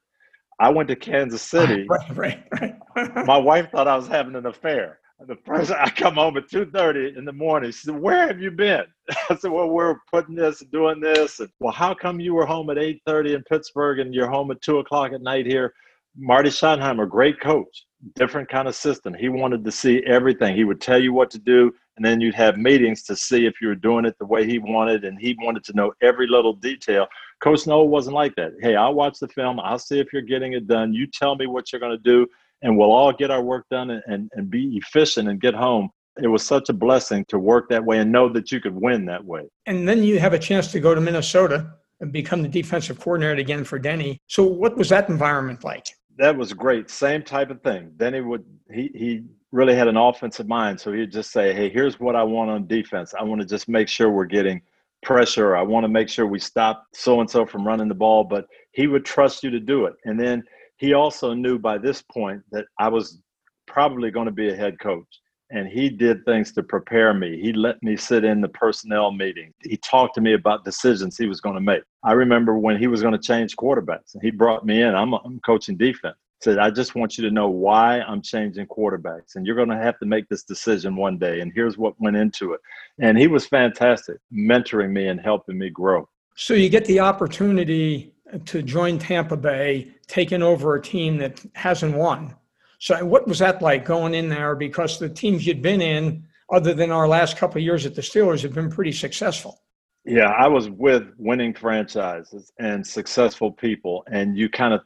I 0.59 0.71
went 0.71 0.88
to 0.88 0.97
Kansas 0.97 1.43
City. 1.43 1.87
Right, 1.90 2.16
right, 2.16 2.78
right. 2.97 3.26
My 3.26 3.37
wife 3.37 3.71
thought 3.71 3.88
I 3.88 3.97
was 3.97 4.09
having 4.09 4.37
an 4.37 4.47
affair 4.47 5.00
the 5.21 5.37
first 5.47 5.71
I 5.71 5.90
come 5.90 6.14
home 6.14 6.37
at 6.37 6.50
two 6.50 6.66
thirty 6.66 7.14
in 7.16 7.25
the 7.25 7.33
morning. 7.33 7.71
She 7.71 7.87
said, 7.87 7.99
"Where 7.99 8.26
have 8.26 8.40
you 8.40 8.50
been?" 8.50 8.85
I 9.30 9.37
said, 9.37 9.50
"Well, 9.50 9.68
we're 9.68 9.99
putting 10.11 10.35
this 10.35 10.61
and 10.61 10.71
doing 10.71 11.00
this." 11.00 11.40
And, 11.40 11.49
well, 11.61 11.73
how 11.73 11.94
come 11.94 12.21
you 12.21 12.35
were 12.35 12.47
home 12.47 12.71
at 12.71 12.78
eight 12.78 13.00
thirty 13.06 13.35
in 13.35 13.42
Pittsburgh 13.44 14.00
and 14.00 14.14
you're 14.14 14.30
home 14.30 14.50
at 14.50 14.61
two 14.61 14.78
o'clock 14.78 15.12
at 15.12 15.23
night 15.23 15.47
here? 15.47 15.73
Marty 16.16 16.49
Schottenheimer, 16.49 17.09
great 17.09 17.40
coach, 17.40 17.87
different 18.14 18.49
kind 18.49 18.68
of 18.68 18.76
system. 18.76 19.14
He 19.14 19.28
wanted 19.28 19.64
to 19.64 19.73
see 19.73 20.00
everything. 20.06 20.54
He 20.54 20.62
would 20.62 20.80
tell 20.80 21.00
you 21.00 21.12
what 21.12 21.28
to 21.33 21.38
do, 21.38 21.73
and 21.97 22.04
then 22.04 22.21
you'd 22.21 22.37
have 22.37 22.56
meetings 22.56 23.02
to 23.04 23.16
see 23.16 23.47
if 23.47 23.54
you 23.61 23.68
were 23.68 23.75
doing 23.75 24.04
it 24.04 24.16
the 24.18 24.26
way 24.26 24.47
he 24.47 24.61
wanted, 24.61 25.04
and 25.04 25.18
he 25.18 25.37
wanted 25.40 25.64
to 25.64 25.73
know 25.73 25.92
every 26.02 26.28
little 26.28 26.52
detail. 26.52 27.09
Coach 27.42 27.66
Noll 27.66 27.88
wasn't 27.88 28.14
like 28.14 28.35
that. 28.37 28.52
Hey, 28.61 28.76
I'll 28.76 28.94
watch 28.94 29.18
the 29.18 29.28
film. 29.28 29.59
I'll 29.59 29.78
see 29.78 29.99
if 29.99 30.12
you're 30.12 30.23
getting 30.23 30.52
it 30.52 30.68
done. 30.68 30.94
You 30.94 31.09
tell 31.09 31.35
me 31.35 31.47
what 31.47 31.73
you're 31.73 31.80
going 31.80 31.97
to 31.97 31.99
do 31.99 32.28
and 32.64 32.76
we'll 32.76 32.90
all 32.90 33.12
get 33.12 33.30
our 33.30 33.42
work 33.42 33.66
done 33.71 33.90
and, 33.90 34.02
and, 34.06 34.30
and 34.33 34.50
be 34.50 34.76
efficient 34.76 35.28
and 35.28 35.40
get 35.40 35.54
home. 35.54 35.90
It 36.21 36.28
was 36.28 36.44
such 36.44 36.68
a 36.71 36.73
blessing 36.73 37.25
to 37.28 37.38
work 37.38 37.68
that 37.68 37.85
way 37.85 37.99
and 37.99 38.11
know 38.11 38.28
that 38.30 38.50
you 38.50 38.61
could 38.61 38.75
win 38.75 39.04
that 39.06 39.25
way. 39.25 39.42
And 39.66 39.87
then 39.88 40.02
you 40.02 40.18
have 40.18 40.33
a 40.33 40.38
chance 40.38 40.73
to 40.73 40.80
go 40.80 40.94
to 40.94 41.00
Minnesota 41.00 41.71
and 42.00 42.11
become 42.11 42.42
the 42.42 42.49
defensive 42.49 42.99
coordinator 42.99 43.40
again 43.40 43.64
for 43.64 43.78
Denny. 43.78 44.18
So 44.26 44.44
what 44.44 44.76
was 44.76 44.88
that 44.88 45.09
environment 45.09 45.62
like? 45.62 45.88
That 46.16 46.37
was 46.37 46.52
great. 46.52 46.90
Same 46.90 47.23
type 47.23 47.50
of 47.50 47.61
thing. 47.62 47.92
Denny 47.97 48.21
would 48.21 48.44
he 48.73 48.90
he 48.94 49.25
really 49.52 49.75
had 49.75 49.88
an 49.88 49.97
offensive 49.97 50.49
mind. 50.49 50.80
So 50.80 50.92
he'd 50.92 51.12
just 51.12 51.33
say, 51.33 51.52
Hey, 51.52 51.68
here's 51.68 52.00
what 52.00 52.16
I 52.16 52.23
want 52.23 52.50
on 52.50 52.66
defense. 52.66 53.14
I 53.18 53.23
want 53.25 53.40
to 53.40 53.47
just 53.47 53.68
make 53.68 53.88
sure 53.88 54.11
we're 54.11 54.25
getting 54.25 54.62
pressure. 55.02 55.56
I 55.56 55.62
want 55.62 55.85
to 55.85 55.88
make 55.88 56.09
sure 56.09 56.26
we 56.26 56.38
stop 56.38 56.87
so 56.92 57.21
and 57.21 57.28
so 57.28 57.44
from 57.44 57.66
running 57.66 57.88
the 57.88 57.94
ball. 57.94 58.25
But 58.25 58.47
he 58.73 58.87
would 58.87 59.04
trust 59.04 59.42
you 59.42 59.50
to 59.50 59.61
do 59.61 59.87
it. 59.87 59.94
And 60.04 60.18
then 60.18 60.44
he 60.76 60.93
also 60.93 61.35
knew 61.35 61.59
by 61.59 61.78
this 61.78 62.02
point 62.02 62.43
that 62.52 62.66
I 62.78 62.88
was 62.88 63.21
probably 63.66 64.11
going 64.11 64.26
to 64.26 64.33
be 64.33 64.50
a 64.50 64.57
head 64.57 64.78
coach. 64.81 65.07
And 65.50 65.69
he 65.69 65.88
did 65.88 66.25
things 66.25 66.52
to 66.52 66.62
prepare 66.62 67.14
me. 67.14 67.40
He 67.40 67.52
let 67.52 67.81
me 67.83 67.97
sit 67.97 68.25
in 68.25 68.40
the 68.40 68.49
personnel 68.49 69.12
meeting. 69.12 69.52
He 69.62 69.76
talked 69.76 70.14
to 70.16 70.21
me 70.21 70.33
about 70.33 70.64
decisions 70.64 71.16
he 71.16 71.26
was 71.26 71.40
going 71.40 71.54
to 71.54 71.61
make. 71.61 71.83
I 72.02 72.12
remember 72.12 72.59
when 72.59 72.78
he 72.78 72.87
was 72.87 73.02
going 73.02 73.12
to 73.12 73.19
change 73.19 73.54
quarterbacks 73.54 74.14
and 74.14 74.23
he 74.23 74.31
brought 74.31 74.66
me 74.66 74.83
in. 74.83 74.95
I'm, 74.95 75.12
I'm 75.12 75.40
coaching 75.40 75.76
defense. 75.76 76.16
Said, 76.43 76.59
I 76.59 76.71
just 76.71 76.95
want 76.95 77.16
you 77.16 77.25
to 77.25 77.31
know 77.31 77.49
why 77.49 78.00
I'm 78.00 78.21
changing 78.21 78.66
quarterbacks. 78.66 79.37
And 79.37 79.47
you're 79.47 79.57
going 79.57 79.69
to 79.69 79.76
have 79.76 79.99
to 80.00 80.07
make 80.07 80.28
this 80.28 80.43
decision 80.43 80.97
one 80.97 81.19
day. 81.19 81.40
And 81.40 81.52
here's 81.54 81.78
what 81.78 81.99
went 82.00 82.16
into 82.16 82.52
it. 82.52 82.61
And 82.99 83.16
he 83.16 83.28
was 83.28 83.47
fantastic, 83.47 84.16
mentoring 84.33 84.90
me 84.90 85.09
and 85.09 85.21
helping 85.21 85.57
me 85.57 85.71
grow. 85.71 86.09
So 86.37 86.54
you 86.54 86.69
get 86.69 86.85
the 86.87 87.00
opportunity 87.00 88.13
to 88.45 88.62
join 88.62 88.99
Tampa 88.99 89.37
Bay, 89.37 89.88
taking 90.07 90.43
over 90.43 90.75
a 90.75 90.83
team 90.83 91.19
that 91.19 91.45
hasn't 91.54 91.95
won. 91.95 92.35
So, 92.78 93.04
what 93.04 93.26
was 93.26 93.38
that 93.38 93.62
like 93.62 93.85
going 93.85 94.14
in 94.14 94.28
there? 94.28 94.54
Because 94.54 94.99
the 94.99 95.09
teams 95.09 95.47
you'd 95.47 95.62
been 95.62 95.81
in, 95.81 96.26
other 96.52 96.75
than 96.75 96.90
our 96.90 97.09
last 97.09 97.37
couple 97.37 97.61
years 97.61 97.87
at 97.87 97.95
the 97.95 98.02
Steelers, 98.02 98.43
have 98.43 98.54
been 98.54 98.71
pretty 98.71 98.93
successful. 98.93 99.62
Yeah, 100.04 100.31
I 100.31 100.49
was 100.49 100.69
with 100.69 101.04
winning 101.16 101.54
franchises 101.54 102.52
and 102.59 102.87
successful 102.87 103.50
people, 103.50 104.04
and 104.11 104.37
you 104.37 104.50
kind 104.50 104.75
of 104.75 104.83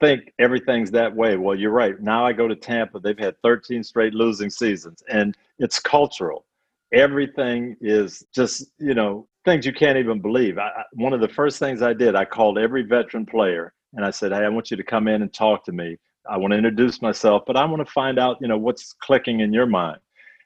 think 0.00 0.32
everything's 0.38 0.90
that 0.92 1.14
way. 1.14 1.36
Well, 1.36 1.54
you're 1.54 1.70
right. 1.70 2.00
Now 2.00 2.24
I 2.24 2.32
go 2.32 2.48
to 2.48 2.56
Tampa, 2.56 2.98
they've 2.98 3.18
had 3.18 3.36
13 3.42 3.84
straight 3.84 4.14
losing 4.14 4.48
seasons, 4.48 5.02
and 5.10 5.36
it's 5.58 5.78
cultural. 5.78 6.46
Everything 6.92 7.76
is 7.80 8.24
just, 8.34 8.72
you 8.78 8.94
know, 8.94 9.26
things 9.44 9.66
you 9.66 9.72
can't 9.72 9.98
even 9.98 10.20
believe. 10.20 10.58
I, 10.58 10.70
one 10.92 11.12
of 11.12 11.20
the 11.20 11.28
first 11.28 11.58
things 11.58 11.82
I 11.82 11.92
did, 11.92 12.14
I 12.14 12.24
called 12.24 12.58
every 12.58 12.82
veteran 12.82 13.26
player 13.26 13.72
and 13.94 14.04
I 14.04 14.10
said, 14.10 14.32
"Hey, 14.32 14.44
I 14.44 14.48
want 14.48 14.70
you 14.70 14.76
to 14.76 14.82
come 14.82 15.08
in 15.08 15.22
and 15.22 15.32
talk 15.32 15.64
to 15.64 15.72
me. 15.72 15.96
I 16.28 16.36
want 16.36 16.52
to 16.52 16.56
introduce 16.56 17.02
myself, 17.02 17.42
but 17.46 17.56
I 17.56 17.64
want 17.64 17.86
to 17.86 17.92
find 17.92 18.18
out, 18.18 18.38
you 18.40 18.48
know, 18.48 18.58
what's 18.58 18.92
clicking 18.92 19.40
in 19.40 19.52
your 19.52 19.66
mind." 19.66 19.98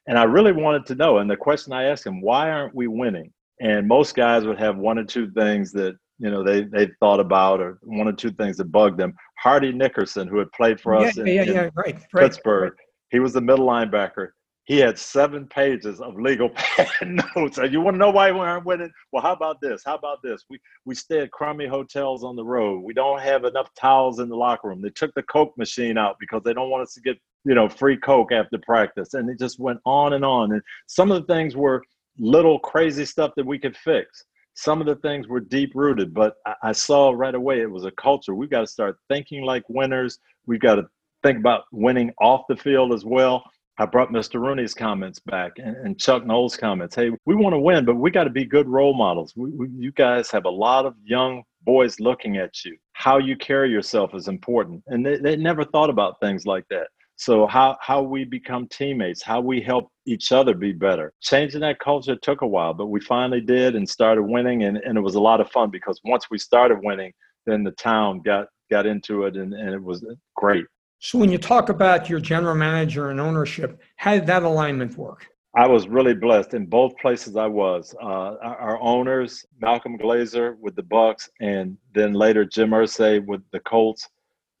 And 0.07 0.17
I 0.17 0.23
really 0.23 0.51
wanted 0.51 0.85
to 0.87 0.95
know. 0.95 1.19
And 1.19 1.29
the 1.29 1.37
question 1.37 1.73
I 1.73 1.85
asked 1.85 2.05
him, 2.05 2.21
"Why 2.21 2.51
aren't 2.51 2.75
we 2.75 2.87
winning?" 2.87 3.31
And 3.61 3.87
most 3.87 4.15
guys 4.15 4.45
would 4.45 4.59
have 4.59 4.77
one 4.77 4.97
or 4.97 5.03
two 5.03 5.31
things 5.31 5.71
that 5.73 5.97
you 6.19 6.29
know 6.29 6.43
they 6.43 6.63
they 6.63 6.89
thought 6.99 7.19
about, 7.19 7.61
or 7.61 7.79
one 7.83 8.07
or 8.07 8.13
two 8.13 8.31
things 8.31 8.57
that 8.57 8.65
bugged 8.65 8.99
them. 8.99 9.13
Hardy 9.37 9.71
Nickerson, 9.71 10.27
who 10.27 10.37
had 10.37 10.51
played 10.51 10.79
for 10.79 10.95
us 10.95 11.15
yeah, 11.17 11.23
in, 11.23 11.27
yeah, 11.27 11.43
yeah, 11.43 11.63
in 11.65 11.71
right, 11.75 11.97
Pittsburgh, 12.13 12.73
right. 12.73 12.85
he 13.09 13.19
was 13.19 13.33
the 13.33 13.41
middle 13.41 13.65
linebacker 13.65 14.29
he 14.69 14.77
had 14.77 14.99
seven 14.99 15.47
pages 15.47 15.99
of 15.99 16.19
legal 16.19 16.49
pad 16.55 16.87
notes. 17.35 17.57
And 17.57 17.73
you 17.73 17.81
want 17.81 17.95
to 17.95 17.97
know 17.97 18.11
why 18.11 18.31
we 18.31 18.39
aren't 18.39 18.65
winning? 18.65 18.91
Well, 19.11 19.23
how 19.23 19.33
about 19.33 19.59
this? 19.61 19.81
How 19.83 19.95
about 19.95 20.21
this? 20.21 20.45
We 20.47 20.59
we 20.85 20.93
stay 20.93 21.21
at 21.21 21.31
crummy 21.31 21.65
hotels 21.65 22.23
on 22.23 22.35
the 22.35 22.45
road. 22.45 22.83
We 22.83 22.93
don't 22.93 23.19
have 23.19 23.45
enough 23.45 23.73
towels 23.73 24.19
in 24.19 24.29
the 24.29 24.35
locker 24.35 24.67
room. 24.67 24.81
They 24.81 24.91
took 24.91 25.11
the 25.15 25.23
Coke 25.23 25.57
machine 25.57 25.97
out 25.97 26.17
because 26.19 26.43
they 26.45 26.53
don't 26.53 26.69
want 26.69 26.83
us 26.83 26.93
to 26.93 27.01
get 27.01 27.17
you 27.45 27.55
know 27.55 27.67
free 27.67 27.97
Coke 27.97 28.31
after 28.31 28.59
practice. 28.59 29.15
And 29.15 29.27
it 29.27 29.39
just 29.39 29.59
went 29.59 29.79
on 29.85 30.13
and 30.13 30.23
on. 30.23 30.53
And 30.53 30.61
some 30.85 31.11
of 31.11 31.19
the 31.19 31.33
things 31.33 31.55
were 31.55 31.83
little 32.19 32.59
crazy 32.59 33.05
stuff 33.05 33.31
that 33.37 33.45
we 33.47 33.57
could 33.57 33.75
fix. 33.75 34.23
Some 34.53 34.81
of 34.81 34.87
the 34.87 34.97
things 34.97 35.27
were 35.27 35.39
deep 35.39 35.71
rooted, 35.73 36.13
but 36.13 36.35
I, 36.45 36.53
I 36.61 36.71
saw 36.73 37.09
right 37.09 37.33
away 37.33 37.61
it 37.61 37.71
was 37.71 37.85
a 37.85 37.91
culture. 37.91 38.35
We've 38.35 38.51
got 38.51 38.61
to 38.61 38.67
start 38.67 38.97
thinking 39.07 39.41
like 39.41 39.63
winners. 39.67 40.19
We've 40.45 40.59
got 40.59 40.75
to 40.75 40.83
think 41.23 41.39
about 41.39 41.63
winning 41.71 42.11
off 42.21 42.43
the 42.47 42.55
field 42.55 42.93
as 42.93 43.03
well 43.03 43.43
I 43.79 43.85
brought 43.85 44.09
Mr. 44.09 44.41
Rooney's 44.41 44.73
comments 44.73 45.19
back 45.19 45.53
and, 45.57 45.73
and 45.77 45.97
Chuck 45.97 46.25
Noll's 46.25 46.57
comments. 46.57 46.95
Hey, 46.95 47.11
we 47.25 47.33
want 47.33 47.53
to 47.53 47.59
win, 47.59 47.85
but 47.85 47.95
we 47.95 48.11
got 48.11 48.25
to 48.25 48.29
be 48.29 48.43
good 48.43 48.67
role 48.67 48.93
models. 48.93 49.33
We, 49.37 49.51
we, 49.51 49.69
you 49.69 49.93
guys 49.93 50.29
have 50.31 50.43
a 50.43 50.49
lot 50.49 50.85
of 50.85 50.95
young 51.05 51.43
boys 51.63 51.97
looking 51.97 52.35
at 52.35 52.65
you. 52.65 52.75
How 52.91 53.19
you 53.19 53.37
carry 53.37 53.71
yourself 53.71 54.13
is 54.13 54.27
important. 54.27 54.83
And 54.87 55.05
they, 55.05 55.17
they 55.17 55.37
never 55.37 55.63
thought 55.63 55.89
about 55.89 56.19
things 56.19 56.45
like 56.45 56.65
that. 56.69 56.87
So 57.15 57.47
how 57.47 57.77
how 57.81 58.01
we 58.01 58.25
become 58.25 58.67
teammates, 58.67 59.23
how 59.23 59.39
we 59.39 59.61
help 59.61 59.89
each 60.05 60.33
other 60.33 60.53
be 60.53 60.73
better. 60.73 61.13
Changing 61.21 61.61
that 61.61 61.79
culture 61.79 62.17
took 62.17 62.41
a 62.41 62.47
while, 62.47 62.73
but 62.73 62.87
we 62.87 62.99
finally 62.99 63.41
did 63.41 63.75
and 63.75 63.87
started 63.87 64.23
winning 64.23 64.63
and, 64.63 64.77
and 64.77 64.97
it 64.97 65.01
was 65.01 65.15
a 65.15 65.21
lot 65.21 65.39
of 65.39 65.51
fun 65.51 65.69
because 65.69 65.99
once 66.03 66.25
we 66.29 66.37
started 66.37 66.79
winning, 66.81 67.13
then 67.45 67.63
the 67.63 67.71
town 67.71 68.21
got 68.25 68.47
got 68.69 68.85
into 68.85 69.23
it 69.23 69.35
and, 69.37 69.53
and 69.53 69.73
it 69.73 69.81
was 69.81 70.05
great. 70.35 70.65
So 71.01 71.17
when 71.17 71.31
you 71.31 71.37
talk 71.37 71.69
about 71.69 72.09
your 72.09 72.19
general 72.19 72.55
manager 72.55 73.09
and 73.09 73.21
ownership, 73.21 73.81
how 73.95 74.15
did 74.15 74.27
that 74.27 74.43
alignment 74.43 74.97
work? 74.97 75.27
I 75.55 75.65
was 75.65 75.87
really 75.87 76.13
blessed 76.13 76.53
in 76.53 76.65
both 76.65 76.95
places 76.97 77.37
I 77.37 77.47
was. 77.47 77.95
Uh, 78.01 78.35
our 78.41 78.79
owners, 78.81 79.45
Malcolm 79.61 79.97
Glazer 79.97 80.57
with 80.59 80.75
the 80.75 80.83
Bucks, 80.83 81.29
and 81.39 81.77
then 81.93 82.13
later 82.13 82.43
Jim 82.43 82.71
Irsay 82.71 83.25
with 83.25 83.41
the 83.51 83.61
Colts, 83.61 84.09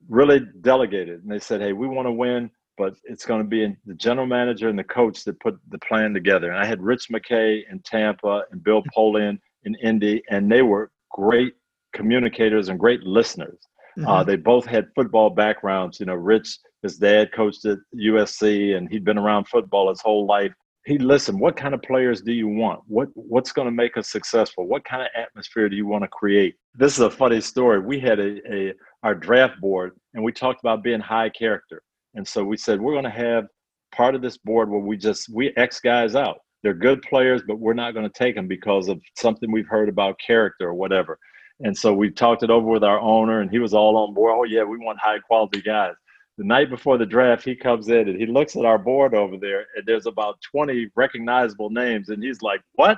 really 0.07 0.41
delegated, 0.61 1.21
and 1.21 1.31
they 1.31 1.39
said, 1.39 1.61
"Hey, 1.61 1.73
we 1.73 1.87
want 1.87 2.07
to 2.07 2.11
win, 2.11 2.49
but 2.77 2.95
it's 3.03 3.25
going 3.25 3.41
to 3.41 3.47
be 3.47 3.75
the 3.85 3.93
general 3.95 4.25
manager 4.25 4.69
and 4.69 4.79
the 4.79 4.83
coach 4.83 5.25
that 5.25 5.39
put 5.41 5.59
the 5.69 5.79
plan 5.79 6.13
together." 6.13 6.49
And 6.49 6.57
I 6.57 6.65
had 6.65 6.81
Rich 6.81 7.09
McKay 7.09 7.69
in 7.69 7.79
Tampa 7.81 8.45
and 8.51 8.63
Bill 8.63 8.81
Polian 8.95 9.37
in 9.63 9.75
Indy, 9.83 10.23
and 10.29 10.49
they 10.49 10.61
were 10.61 10.89
great 11.11 11.53
communicators 11.93 12.69
and 12.69 12.79
great 12.79 13.03
listeners. 13.03 13.68
Uh, 13.97 14.01
mm-hmm. 14.01 14.07
Uh, 14.07 14.23
they 14.23 14.35
both 14.35 14.65
had 14.65 14.87
football 14.95 15.29
backgrounds. 15.29 15.99
You 15.99 16.05
know, 16.05 16.15
Rich, 16.15 16.57
his 16.83 16.97
dad 16.97 17.31
coached 17.33 17.65
at 17.65 17.77
USC, 17.95 18.75
and 18.75 18.89
he'd 18.89 19.03
been 19.03 19.17
around 19.17 19.47
football 19.47 19.89
his 19.89 20.01
whole 20.01 20.25
life. 20.25 20.53
He 20.85 20.97
listened 20.97 21.39
what 21.39 21.57
kind 21.57 21.73
of 21.73 21.81
players 21.81 22.21
do 22.21 22.31
you 22.31 22.47
want? 22.47 22.81
What 22.87 23.09
what's 23.13 23.51
going 23.51 23.67
to 23.67 23.71
make 23.71 23.97
us 23.97 24.09
successful? 24.09 24.65
What 24.65 24.85
kind 24.85 25.01
of 25.01 25.09
atmosphere 25.15 25.69
do 25.69 25.75
you 25.75 25.85
want 25.85 26.03
to 26.03 26.07
create? 26.07 26.55
This 26.73 26.93
is 26.93 27.01
a 27.01 27.09
funny 27.09 27.41
story. 27.41 27.79
We 27.79 27.99
had 27.99 28.19
a, 28.19 28.37
a 28.51 28.73
our 29.03 29.13
draft 29.13 29.59
board 29.59 29.91
and 30.13 30.23
we 30.23 30.31
talked 30.31 30.61
about 30.61 30.83
being 30.83 30.99
high 30.99 31.29
character. 31.29 31.81
And 32.15 32.27
so 32.27 32.43
we 32.43 32.57
said 32.57 32.81
we're 32.81 32.93
going 32.93 33.03
to 33.03 33.09
have 33.09 33.45
part 33.93 34.15
of 34.15 34.21
this 34.21 34.37
board 34.37 34.69
where 34.69 34.79
we 34.79 34.97
just 34.97 35.29
we 35.29 35.53
x 35.57 35.79
guys 35.79 36.15
out. 36.15 36.37
They're 36.63 36.73
good 36.73 37.01
players 37.01 37.43
but 37.45 37.59
we're 37.59 37.73
not 37.73 37.93
going 37.93 38.09
to 38.09 38.17
take 38.17 38.35
them 38.35 38.47
because 38.47 38.87
of 38.87 38.99
something 39.17 39.51
we've 39.51 39.67
heard 39.67 39.89
about 39.89 40.19
character 40.25 40.69
or 40.69 40.73
whatever 40.73 41.19
and 41.61 41.77
so 41.77 41.93
we 41.93 42.09
talked 42.09 42.43
it 42.43 42.49
over 42.49 42.67
with 42.67 42.83
our 42.83 42.99
owner 42.99 43.41
and 43.41 43.51
he 43.51 43.59
was 43.59 43.73
all 43.73 43.97
on 43.97 44.13
board 44.13 44.33
oh 44.35 44.43
yeah 44.43 44.63
we 44.63 44.77
want 44.77 44.97
high 44.99 45.19
quality 45.19 45.61
guys 45.61 45.93
the 46.39 46.45
night 46.45 46.69
before 46.69 46.97
the 46.97 47.05
draft, 47.05 47.43
he 47.43 47.53
comes 47.53 47.89
in 47.89 48.07
and 48.07 48.17
he 48.17 48.25
looks 48.25 48.55
at 48.55 48.63
our 48.63 48.77
board 48.77 49.13
over 49.13 49.35
there, 49.35 49.65
and 49.75 49.85
there's 49.85 50.05
about 50.05 50.39
20 50.49 50.87
recognizable 50.95 51.69
names. 51.69 52.07
And 52.07 52.23
he's 52.23 52.41
like, 52.41 52.61
What? 52.75 52.97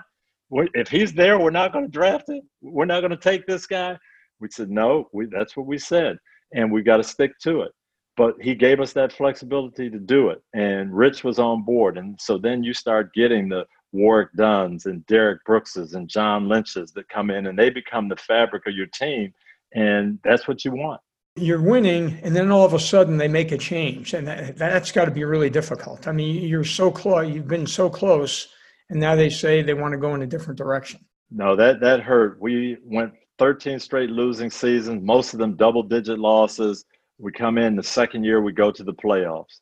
If 0.51 0.89
he's 0.89 1.11
there, 1.11 1.39
we're 1.39 1.49
not 1.49 1.73
going 1.73 1.85
to 1.85 1.91
draft 1.91 2.29
him? 2.29 2.41
We're 2.61 2.85
not 2.85 2.99
going 2.99 3.09
to 3.09 3.17
take 3.17 3.47
this 3.47 3.65
guy? 3.65 3.97
We 4.39 4.49
said, 4.51 4.69
No, 4.69 5.09
we, 5.11 5.25
that's 5.25 5.57
what 5.57 5.65
we 5.65 5.79
said. 5.79 6.19
And 6.53 6.71
we 6.71 6.83
got 6.83 6.97
to 6.97 7.03
stick 7.03 7.31
to 7.39 7.61
it. 7.61 7.71
But 8.15 8.35
he 8.39 8.53
gave 8.53 8.79
us 8.79 8.93
that 8.93 9.11
flexibility 9.11 9.89
to 9.89 9.97
do 9.97 10.29
it. 10.29 10.43
And 10.53 10.95
Rich 10.95 11.23
was 11.23 11.39
on 11.39 11.63
board. 11.63 11.97
And 11.97 12.15
so 12.21 12.37
then 12.37 12.63
you 12.63 12.75
start 12.75 13.11
getting 13.15 13.49
the 13.49 13.65
Warrick 13.91 14.33
Dunns 14.35 14.85
and 14.85 15.05
Derrick 15.05 15.43
Brookses 15.45 15.93
and 15.93 16.07
John 16.07 16.47
Lynch's 16.47 16.91
that 16.93 17.09
come 17.09 17.29
in 17.29 17.47
and 17.47 17.57
they 17.57 17.69
become 17.69 18.07
the 18.07 18.15
fabric 18.15 18.65
of 18.67 18.73
your 18.73 18.87
team. 18.87 19.33
And 19.73 20.19
that's 20.23 20.47
what 20.47 20.63
you 20.65 20.71
want. 20.71 21.01
You're 21.37 21.61
winning 21.61 22.19
and 22.23 22.35
then 22.35 22.51
all 22.51 22.65
of 22.65 22.73
a 22.73 22.79
sudden 22.79 23.17
they 23.17 23.27
make 23.27 23.51
a 23.51 23.57
change 23.57 24.13
and 24.13 24.27
that, 24.27 24.57
that's 24.57 24.91
got 24.91 25.05
to 25.05 25.11
be 25.11 25.23
really 25.23 25.49
difficult. 25.49 26.07
I 26.07 26.11
mean 26.11 26.45
you're 26.45 26.65
so 26.65 26.91
close 26.91 27.33
you've 27.33 27.47
been 27.47 27.67
so 27.67 27.89
close 27.89 28.49
and 28.89 28.99
now 28.99 29.15
they 29.15 29.29
say 29.29 29.61
they 29.61 29.73
want 29.73 29.93
to 29.93 29.97
go 29.97 30.13
in 30.13 30.21
a 30.21 30.27
different 30.27 30.57
direction. 30.57 30.99
No 31.29 31.55
that 31.55 31.79
that 31.79 32.01
hurt. 32.01 32.41
We 32.41 32.77
went 32.83 33.13
13 33.39 33.79
straight 33.79 34.09
losing 34.09 34.49
seasons 34.49 35.01
most 35.03 35.33
of 35.33 35.39
them 35.39 35.55
double 35.55 35.83
digit 35.83 36.19
losses. 36.19 36.83
We 37.17 37.31
come 37.31 37.57
in 37.57 37.77
the 37.77 37.83
second 37.83 38.25
year 38.25 38.41
we 38.41 38.51
go 38.51 38.71
to 38.71 38.83
the 38.83 38.93
playoffs 38.93 39.59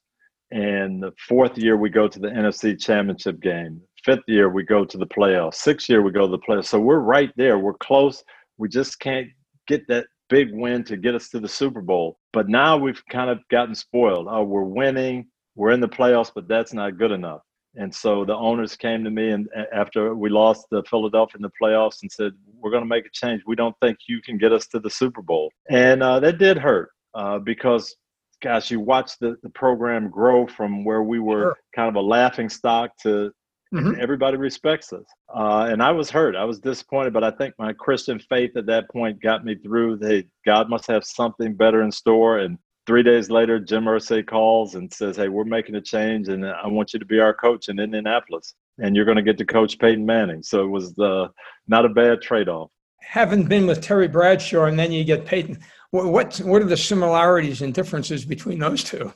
and 0.51 1.03
the 1.03 1.13
fourth 1.27 1.57
year 1.57 1.77
we 1.77 1.89
go 1.89 2.07
to 2.07 2.19
the 2.19 2.27
nfc 2.27 2.79
championship 2.79 3.39
game 3.39 3.79
fifth 4.03 4.23
year 4.27 4.49
we 4.49 4.63
go 4.63 4.85
to 4.85 4.97
the 4.97 5.07
playoffs 5.07 5.55
sixth 5.55 5.89
year 5.89 6.01
we 6.01 6.11
go 6.11 6.21
to 6.21 6.31
the 6.31 6.39
playoffs 6.39 6.65
so 6.65 6.79
we're 6.79 6.99
right 6.99 7.31
there 7.35 7.57
we're 7.57 7.73
close 7.73 8.23
we 8.57 8.67
just 8.67 8.99
can't 8.99 9.27
get 9.67 9.87
that 9.87 10.05
big 10.29 10.49
win 10.53 10.83
to 10.85 10.95
get 10.95 11.15
us 11.15 11.29
to 11.29 11.39
the 11.39 11.47
Super 11.47 11.81
Bowl. 11.81 12.17
But 12.31 12.47
now 12.47 12.77
we've 12.77 13.01
kind 13.11 13.29
of 13.29 13.39
gotten 13.49 13.75
spoiled. 13.75 14.27
Oh, 14.29 14.43
we're 14.43 14.63
winning, 14.63 15.27
we're 15.55 15.71
in 15.71 15.79
the 15.79 15.89
playoffs, 15.89 16.31
but 16.33 16.47
that's 16.47 16.73
not 16.73 16.97
good 16.97 17.11
enough. 17.11 17.41
And 17.75 17.93
so 17.93 18.25
the 18.25 18.35
owners 18.35 18.75
came 18.75 19.03
to 19.03 19.11
me 19.11 19.29
and 19.29 19.47
after 19.73 20.15
we 20.15 20.29
lost 20.29 20.65
the 20.71 20.83
Philadelphia 20.89 21.37
in 21.37 21.41
the 21.43 21.51
playoffs 21.61 22.01
and 22.01 22.11
said, 22.11 22.33
"We're 22.55 22.71
going 22.71 22.83
to 22.83 22.89
make 22.89 23.05
a 23.05 23.11
change. 23.13 23.43
We 23.45 23.55
don't 23.55 23.75
think 23.79 23.99
you 24.07 24.21
can 24.21 24.39
get 24.39 24.51
us 24.51 24.65
to 24.67 24.79
the 24.79 24.89
Super 24.89 25.21
Bowl." 25.21 25.51
And 25.69 26.01
uh, 26.01 26.19
that 26.21 26.39
did 26.39 26.57
hurt 26.57 26.89
uh, 27.13 27.37
because, 27.37 27.95
gosh, 28.41 28.71
you 28.71 28.79
watched 28.79 29.19
the, 29.19 29.37
the 29.43 29.51
program 29.51 30.09
grow 30.09 30.47
from 30.47 30.83
where 30.83 31.03
we 31.03 31.19
were 31.19 31.41
sure. 31.41 31.57
kind 31.75 31.89
of 31.89 31.95
a 31.95 32.01
laughing 32.01 32.49
stock 32.49 32.89
to 33.03 33.31
Mm-hmm. 33.73 34.01
Everybody 34.01 34.37
respects 34.37 34.91
us. 34.93 35.05
Uh, 35.33 35.67
and 35.69 35.81
I 35.83 35.91
was 35.91 36.09
hurt. 36.09 36.35
I 36.35 36.43
was 36.43 36.59
disappointed, 36.59 37.13
but 37.13 37.23
I 37.23 37.31
think 37.31 37.53
my 37.59 37.71
Christian 37.73 38.19
faith 38.19 38.57
at 38.57 38.65
that 38.65 38.89
point 38.89 39.21
got 39.21 39.45
me 39.45 39.55
through. 39.55 39.99
Hey, 39.99 40.27
God 40.45 40.69
must 40.69 40.87
have 40.87 41.05
something 41.05 41.53
better 41.53 41.83
in 41.83 41.91
store. 41.91 42.39
And 42.39 42.57
three 42.87 43.03
days 43.03 43.29
later, 43.29 43.59
Jim 43.59 43.85
Irsay 43.85 44.25
calls 44.25 44.73
and 44.73 44.91
says, 44.91 45.17
Hey, 45.17 45.29
we're 45.29 45.43
making 45.43 45.75
a 45.75 45.81
change, 45.81 46.29
and 46.29 46.45
I 46.45 46.67
want 46.67 46.93
you 46.93 46.99
to 46.99 47.05
be 47.05 47.19
our 47.19 47.33
coach 47.33 47.69
in 47.69 47.79
Indianapolis. 47.79 48.55
And 48.79 48.95
you're 48.95 49.05
going 49.05 49.17
to 49.17 49.23
get 49.23 49.37
to 49.37 49.45
coach 49.45 49.77
Peyton 49.77 50.05
Manning. 50.05 50.41
So 50.41 50.63
it 50.63 50.69
was 50.69 50.97
uh, 50.97 51.27
not 51.67 51.85
a 51.85 51.89
bad 51.89 52.21
trade 52.21 52.49
off. 52.49 52.71
Having 53.01 53.45
been 53.45 53.67
with 53.67 53.81
Terry 53.81 54.07
Bradshaw 54.07 54.65
and 54.65 54.79
then 54.79 54.91
you 54.91 55.03
get 55.03 55.25
Peyton, 55.25 55.59
what, 55.91 56.05
what, 56.05 56.37
what 56.37 56.61
are 56.61 56.65
the 56.65 56.77
similarities 56.77 57.61
and 57.61 57.73
differences 57.73 58.25
between 58.25 58.57
those 58.57 58.83
two? 58.83 59.13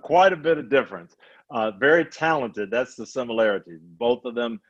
Quite 0.00 0.32
a 0.32 0.36
bit 0.36 0.58
of 0.58 0.70
difference. 0.70 1.16
Uh, 1.50 1.72
very 1.72 2.04
talented. 2.04 2.70
That's 2.70 2.94
the 2.94 3.06
similarity. 3.06 3.78
Both 3.98 4.24
of 4.24 4.34
them 4.34 4.60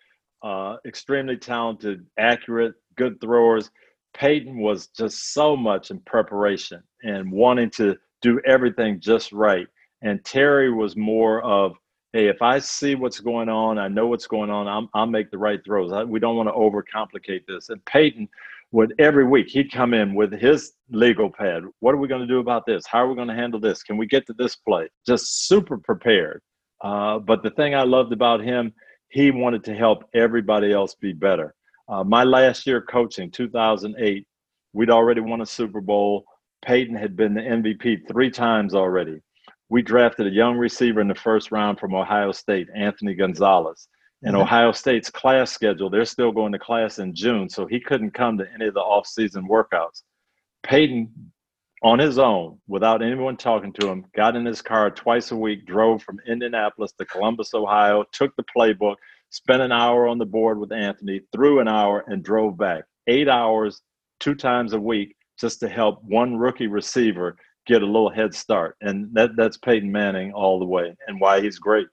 uh, 0.42 0.76
extremely 0.86 1.36
talented, 1.36 2.06
accurate, 2.18 2.74
good 2.96 3.20
throwers. 3.20 3.70
Peyton 4.14 4.58
was 4.58 4.88
just 4.88 5.34
so 5.34 5.56
much 5.56 5.90
in 5.90 6.00
preparation 6.00 6.82
and 7.02 7.30
wanting 7.30 7.70
to 7.70 7.96
do 8.22 8.40
everything 8.46 9.00
just 9.00 9.32
right. 9.32 9.66
And 10.02 10.24
Terry 10.24 10.72
was 10.72 10.96
more 10.96 11.42
of, 11.42 11.76
hey, 12.12 12.28
if 12.28 12.42
I 12.42 12.58
see 12.58 12.94
what's 12.94 13.20
going 13.20 13.48
on, 13.48 13.78
I 13.78 13.88
know 13.88 14.06
what's 14.06 14.26
going 14.26 14.50
on, 14.50 14.66
I'm, 14.66 14.88
I'll 14.94 15.06
make 15.06 15.30
the 15.30 15.38
right 15.38 15.60
throws. 15.64 15.92
I, 15.92 16.04
we 16.04 16.18
don't 16.18 16.36
want 16.36 16.48
to 16.48 16.52
overcomplicate 16.54 17.46
this. 17.46 17.68
And 17.68 17.84
Peyton 17.84 18.28
would 18.72 18.94
every 18.98 19.26
week, 19.26 19.48
he'd 19.48 19.70
come 19.70 19.94
in 19.94 20.14
with 20.14 20.32
his 20.32 20.72
legal 20.90 21.30
pad. 21.30 21.64
What 21.80 21.94
are 21.94 21.98
we 21.98 22.08
going 22.08 22.20
to 22.22 22.26
do 22.26 22.38
about 22.38 22.66
this? 22.66 22.86
How 22.86 23.04
are 23.04 23.08
we 23.08 23.16
going 23.16 23.28
to 23.28 23.34
handle 23.34 23.60
this? 23.60 23.82
Can 23.82 23.96
we 23.96 24.06
get 24.06 24.26
to 24.26 24.32
this 24.32 24.56
play? 24.56 24.88
Just 25.06 25.46
super 25.46 25.76
prepared. 25.76 26.40
Uh, 26.80 27.18
but 27.18 27.42
the 27.42 27.50
thing 27.50 27.74
I 27.74 27.82
loved 27.82 28.12
about 28.12 28.40
him, 28.40 28.72
he 29.08 29.30
wanted 29.30 29.64
to 29.64 29.74
help 29.74 30.04
everybody 30.14 30.72
else 30.72 30.94
be 30.94 31.12
better. 31.12 31.54
Uh, 31.88 32.04
my 32.04 32.24
last 32.24 32.66
year 32.66 32.80
coaching, 32.80 33.30
2008, 33.30 34.26
we'd 34.72 34.90
already 34.90 35.20
won 35.20 35.40
a 35.40 35.46
Super 35.46 35.80
Bowl. 35.80 36.24
Peyton 36.64 36.94
had 36.94 37.16
been 37.16 37.34
the 37.34 37.40
MVP 37.40 38.08
three 38.08 38.30
times 38.30 38.74
already. 38.74 39.20
We 39.68 39.82
drafted 39.82 40.26
a 40.26 40.30
young 40.30 40.56
receiver 40.56 41.00
in 41.00 41.08
the 41.08 41.14
first 41.14 41.50
round 41.50 41.78
from 41.78 41.94
Ohio 41.94 42.32
State, 42.32 42.68
Anthony 42.74 43.14
Gonzalez. 43.14 43.88
And 44.22 44.34
mm-hmm. 44.34 44.42
Ohio 44.42 44.72
State's 44.72 45.10
class 45.10 45.50
schedule, 45.50 45.90
they're 45.90 46.04
still 46.04 46.32
going 46.32 46.52
to 46.52 46.58
class 46.58 46.98
in 46.98 47.14
June, 47.14 47.48
so 47.48 47.66
he 47.66 47.80
couldn't 47.80 48.12
come 48.12 48.36
to 48.38 48.46
any 48.54 48.66
of 48.66 48.74
the 48.74 48.80
off-season 48.80 49.48
workouts. 49.48 50.02
Peyton 50.62 51.29
on 51.82 51.98
his 51.98 52.18
own 52.18 52.58
without 52.66 53.02
anyone 53.02 53.36
talking 53.36 53.72
to 53.72 53.88
him, 53.88 54.04
got 54.14 54.36
in 54.36 54.44
his 54.44 54.60
car 54.60 54.90
twice 54.90 55.30
a 55.30 55.36
week, 55.36 55.66
drove 55.66 56.02
from 56.02 56.18
Indianapolis 56.26 56.92
to 56.98 57.04
Columbus, 57.06 57.54
Ohio, 57.54 58.04
took 58.12 58.34
the 58.36 58.44
playbook, 58.54 58.96
spent 59.30 59.62
an 59.62 59.72
hour 59.72 60.06
on 60.06 60.18
the 60.18 60.26
board 60.26 60.58
with 60.58 60.72
Anthony, 60.72 61.20
threw 61.32 61.60
an 61.60 61.68
hour, 61.68 62.04
and 62.08 62.22
drove 62.22 62.58
back. 62.58 62.84
Eight 63.06 63.28
hours, 63.28 63.80
two 64.18 64.34
times 64.34 64.74
a 64.74 64.80
week, 64.80 65.16
just 65.38 65.60
to 65.60 65.68
help 65.68 66.02
one 66.04 66.36
rookie 66.36 66.66
receiver 66.66 67.36
get 67.66 67.82
a 67.82 67.86
little 67.86 68.10
head 68.10 68.34
start. 68.34 68.76
And 68.82 69.08
that, 69.14 69.30
that's 69.36 69.56
Peyton 69.56 69.90
Manning 69.90 70.32
all 70.32 70.58
the 70.58 70.66
way 70.66 70.94
and 71.06 71.20
why 71.20 71.40
he's 71.40 71.58
great. 71.58 71.86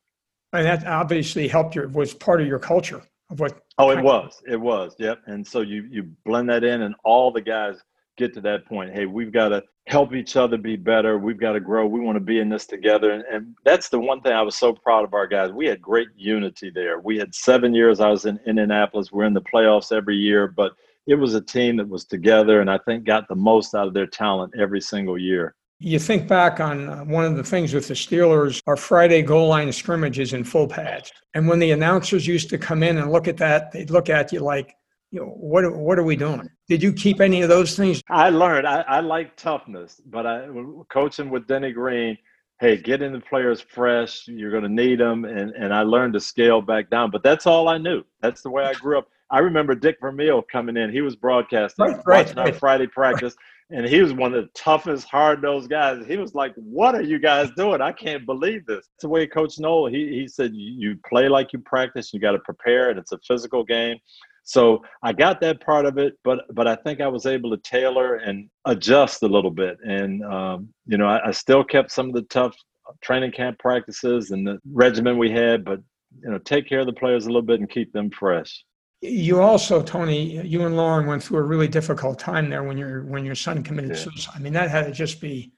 And 0.54 0.66
that 0.66 0.86
obviously 0.86 1.48
helped 1.48 1.76
your 1.76 1.88
was 1.90 2.14
part 2.14 2.42
of 2.42 2.48
your 2.48 2.60
culture 2.60 3.02
of 3.30 3.40
what 3.40 3.62
Oh, 3.78 3.92
it 3.92 4.02
was. 4.02 4.42
It 4.48 4.60
was. 4.60 4.96
Yep. 4.98 5.22
And 5.28 5.46
so 5.46 5.62
you 5.62 5.88
you 5.92 6.10
blend 6.26 6.50
that 6.50 6.64
in 6.64 6.82
and 6.82 6.96
all 7.04 7.32
the 7.32 7.42
guys 7.42 7.76
get 8.18 8.34
to 8.34 8.42
that 8.42 8.66
point. 8.66 8.94
Hey, 8.94 9.06
we've 9.06 9.32
got 9.32 9.50
to 9.50 9.64
help 9.86 10.14
each 10.14 10.36
other 10.36 10.58
be 10.58 10.76
better. 10.76 11.18
We've 11.18 11.40
got 11.40 11.54
to 11.54 11.60
grow. 11.60 11.88
We 11.88 12.02
want 12.02 12.18
to 12.18 12.24
be 12.24 12.40
in 12.40 12.50
this 12.50 12.66
together. 12.66 13.12
And, 13.12 13.24
and, 13.32 13.56
that's 13.64 13.90
the 13.90 14.00
one 14.00 14.22
thing 14.22 14.34
I 14.34 14.42
was 14.42 14.58
so 14.58 14.74
proud 14.74 15.06
of 15.06 15.14
our 15.14 15.28
guys. 15.28 15.52
We 15.52 15.66
had 15.68 15.82
great 15.82 16.10
unity 16.16 16.70
there. 16.74 17.00
We 17.00 17.18
had 17.18 17.34
seven 17.34 17.74
years 17.74 18.00
I 18.00 18.10
was 18.10 18.26
in 18.26 18.40
Indianapolis. 18.46 19.12
We're 19.12 19.26
in 19.26 19.34
the 19.34 19.42
playoffs 19.42 19.96
every 19.96 20.18
year, 20.18 20.48
but 20.48 20.74
it 21.06 21.16
was 21.16 21.36
a 21.36 21.42
team 21.42 21.78
that 21.78 21.88
was 21.88 22.06
together 22.06 22.60
and 22.60 22.70
I 22.70 22.78
think 22.80 23.06
got 23.06 23.28
the 23.30 23.36
most 23.36 23.74
out 23.74 23.88
of 23.88 23.94
their 23.94 24.08
talent 24.08 24.54
every 24.60 24.82
single 24.82 25.18
year. 25.18 25.56
You 25.80 26.00
think 26.00 26.28
back 26.28 26.60
on 26.60 26.90
uh, 26.90 27.04
one 27.04 27.24
of 27.24 27.38
the 27.38 27.44
things 27.44 27.74
with 27.74 27.88
the 27.88 27.94
Steelers, 27.94 28.62
our 28.66 28.76
Friday 28.76 29.22
goal 29.22 29.48
line 29.48 29.72
scrimmages 29.72 30.34
in 30.34 30.44
full 30.44 30.68
pads. 30.68 31.12
And 31.36 31.48
when 31.48 31.60
the 31.60 31.72
announcers 31.72 32.26
used 32.26 32.50
to 32.50 32.58
come 32.58 32.82
in 32.82 32.98
and 32.98 33.12
look 33.12 33.28
at 33.28 33.38
that, 33.38 33.72
they'd 33.72 33.92
look 33.92 34.10
at 34.10 34.34
you 34.34 34.40
like, 34.40 34.76
you 35.12 35.20
know, 35.20 35.28
what 35.28 35.72
what 35.76 35.98
are 35.98 36.04
we 36.04 36.16
doing? 36.16 36.50
Did 36.68 36.84
you 36.84 36.92
keep 36.92 37.22
any 37.22 37.42
of 37.42 37.50
those 37.50 37.76
things? 37.76 38.02
I 38.10 38.30
learned. 38.30 38.68
I, 38.68 38.82
I 38.82 39.00
like 39.00 39.36
toughness, 39.38 40.02
but 40.06 40.26
I 40.26 40.48
coaching 40.90 41.30
with 41.30 41.48
Denny 41.48 41.72
Green. 41.72 42.18
Hey, 42.60 42.76
getting 42.76 43.14
the 43.14 43.20
players 43.20 43.62
fresh. 43.62 44.28
You're 44.28 44.52
going 44.52 44.64
to 44.64 44.70
need 44.70 45.00
them, 45.00 45.26
and 45.26 45.52
and 45.52 45.74
I 45.74 45.84
learned 45.84 46.14
to 46.14 46.20
scale 46.20 46.62
back 46.62 46.90
down. 46.90 47.12
But 47.12 47.24
that's 47.24 47.46
all 47.46 47.70
I 47.70 47.78
knew. 47.78 48.04
That's 48.22 48.42
the 48.42 48.50
way 48.50 48.64
I 48.64 48.74
grew 48.74 48.98
up. 48.98 49.08
I 49.30 49.40
remember 49.40 49.76
Dick 49.76 49.98
Vermeil 50.02 50.42
coming 50.42 50.78
in. 50.78 50.90
He 50.92 51.02
was 51.02 51.16
broadcasting, 51.16 51.86
right, 51.86 51.98
right, 52.06 52.26
watching 52.26 52.38
right. 52.38 52.54
our 52.54 52.60
Friday 52.60 52.88
practice, 52.88 53.36
And 53.70 53.86
he 53.86 54.02
was 54.02 54.14
one 54.14 54.34
of 54.34 54.42
the 54.42 54.50
toughest, 54.54 55.10
hard 55.10 55.42
nosed 55.42 55.70
guys. 55.70 56.06
He 56.08 56.18
was 56.18 56.34
like, 56.34 56.54
What 56.56 56.96
are 56.96 57.02
you 57.02 57.20
guys 57.20 57.50
doing? 57.58 57.82
I 57.82 57.92
can't 57.92 58.26
believe 58.26 58.66
this. 58.66 58.88
It's 58.96 59.02
the 59.02 59.10
way 59.10 59.28
Coach 59.28 59.60
Noll, 59.60 59.88
he, 59.88 60.08
he 60.20 60.28
said, 60.28 60.52
You 60.54 60.98
play 61.08 61.28
like 61.28 61.52
you 61.52 61.60
practice, 61.60 62.14
you 62.14 62.20
got 62.20 62.32
to 62.32 62.40
prepare, 62.40 62.90
and 62.90 62.98
it's 62.98 63.12
a 63.12 63.20
physical 63.28 63.64
game. 63.64 63.98
So 64.48 64.82
I 65.04 65.12
got 65.12 65.42
that 65.42 65.60
part 65.60 65.86
of 65.86 65.98
it, 65.98 66.18
but 66.24 66.46
but 66.56 66.68
I 66.68 66.76
think 66.78 67.02
I 67.02 67.08
was 67.10 67.26
able 67.26 67.52
to 67.52 67.58
tailor 67.58 68.16
and 68.16 68.50
adjust 68.64 69.22
a 69.22 69.28
little 69.28 69.52
bit. 69.52 69.78
And 69.84 70.24
um, 70.24 70.70
you 70.86 70.98
know, 70.98 71.06
I, 71.06 71.28
I, 71.28 71.32
still 71.32 71.66
kept 71.66 71.92
some 71.92 72.08
of 72.08 72.14
the 72.14 72.22
tough 72.24 72.56
training 73.02 73.34
camp 73.34 73.60
practices 73.60 74.32
and 74.32 74.48
the 74.48 74.58
regimen 74.72 75.18
we 75.18 75.30
had, 75.30 75.66
but 75.66 75.82
you 76.24 76.32
know, 76.32 76.38
take 76.38 76.68
care 76.68 76.80
of 76.80 76.86
the 76.86 76.94
players 76.94 77.26
a 77.26 77.28
little 77.28 77.42
bit 77.42 77.60
and 77.60 77.70
keep 77.70 77.92
them 77.92 78.10
fresh. 78.10 78.64
You 79.02 79.42
also, 79.42 79.84
Tony, 79.84 80.42
you 80.48 80.66
and 80.66 80.78
Lauren 80.78 81.08
went 81.08 81.22
through 81.22 81.40
a 81.40 81.44
really 81.44 81.68
difficult 81.68 82.18
time 82.18 82.50
there 82.50 82.64
when 82.64 82.78
your 82.78 83.04
when 83.04 83.26
your 83.26 83.36
son 83.36 83.64
committed 83.64 83.92
yeah. 83.92 83.98
suicide. 83.98 84.34
I 84.34 84.40
mean, 84.40 84.54
that 84.54 84.70
had 84.70 84.86
to 84.86 84.94
just 84.94 85.20
be. 85.20 85.52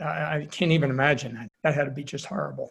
I, 0.00 0.38
I 0.38 0.48
can't 0.50 0.72
even 0.72 0.90
imagine 0.90 1.34
that. 1.36 1.48
That 1.62 1.74
had 1.76 1.84
to 1.84 1.92
be 1.92 2.02
just 2.02 2.26
horrible 2.26 2.68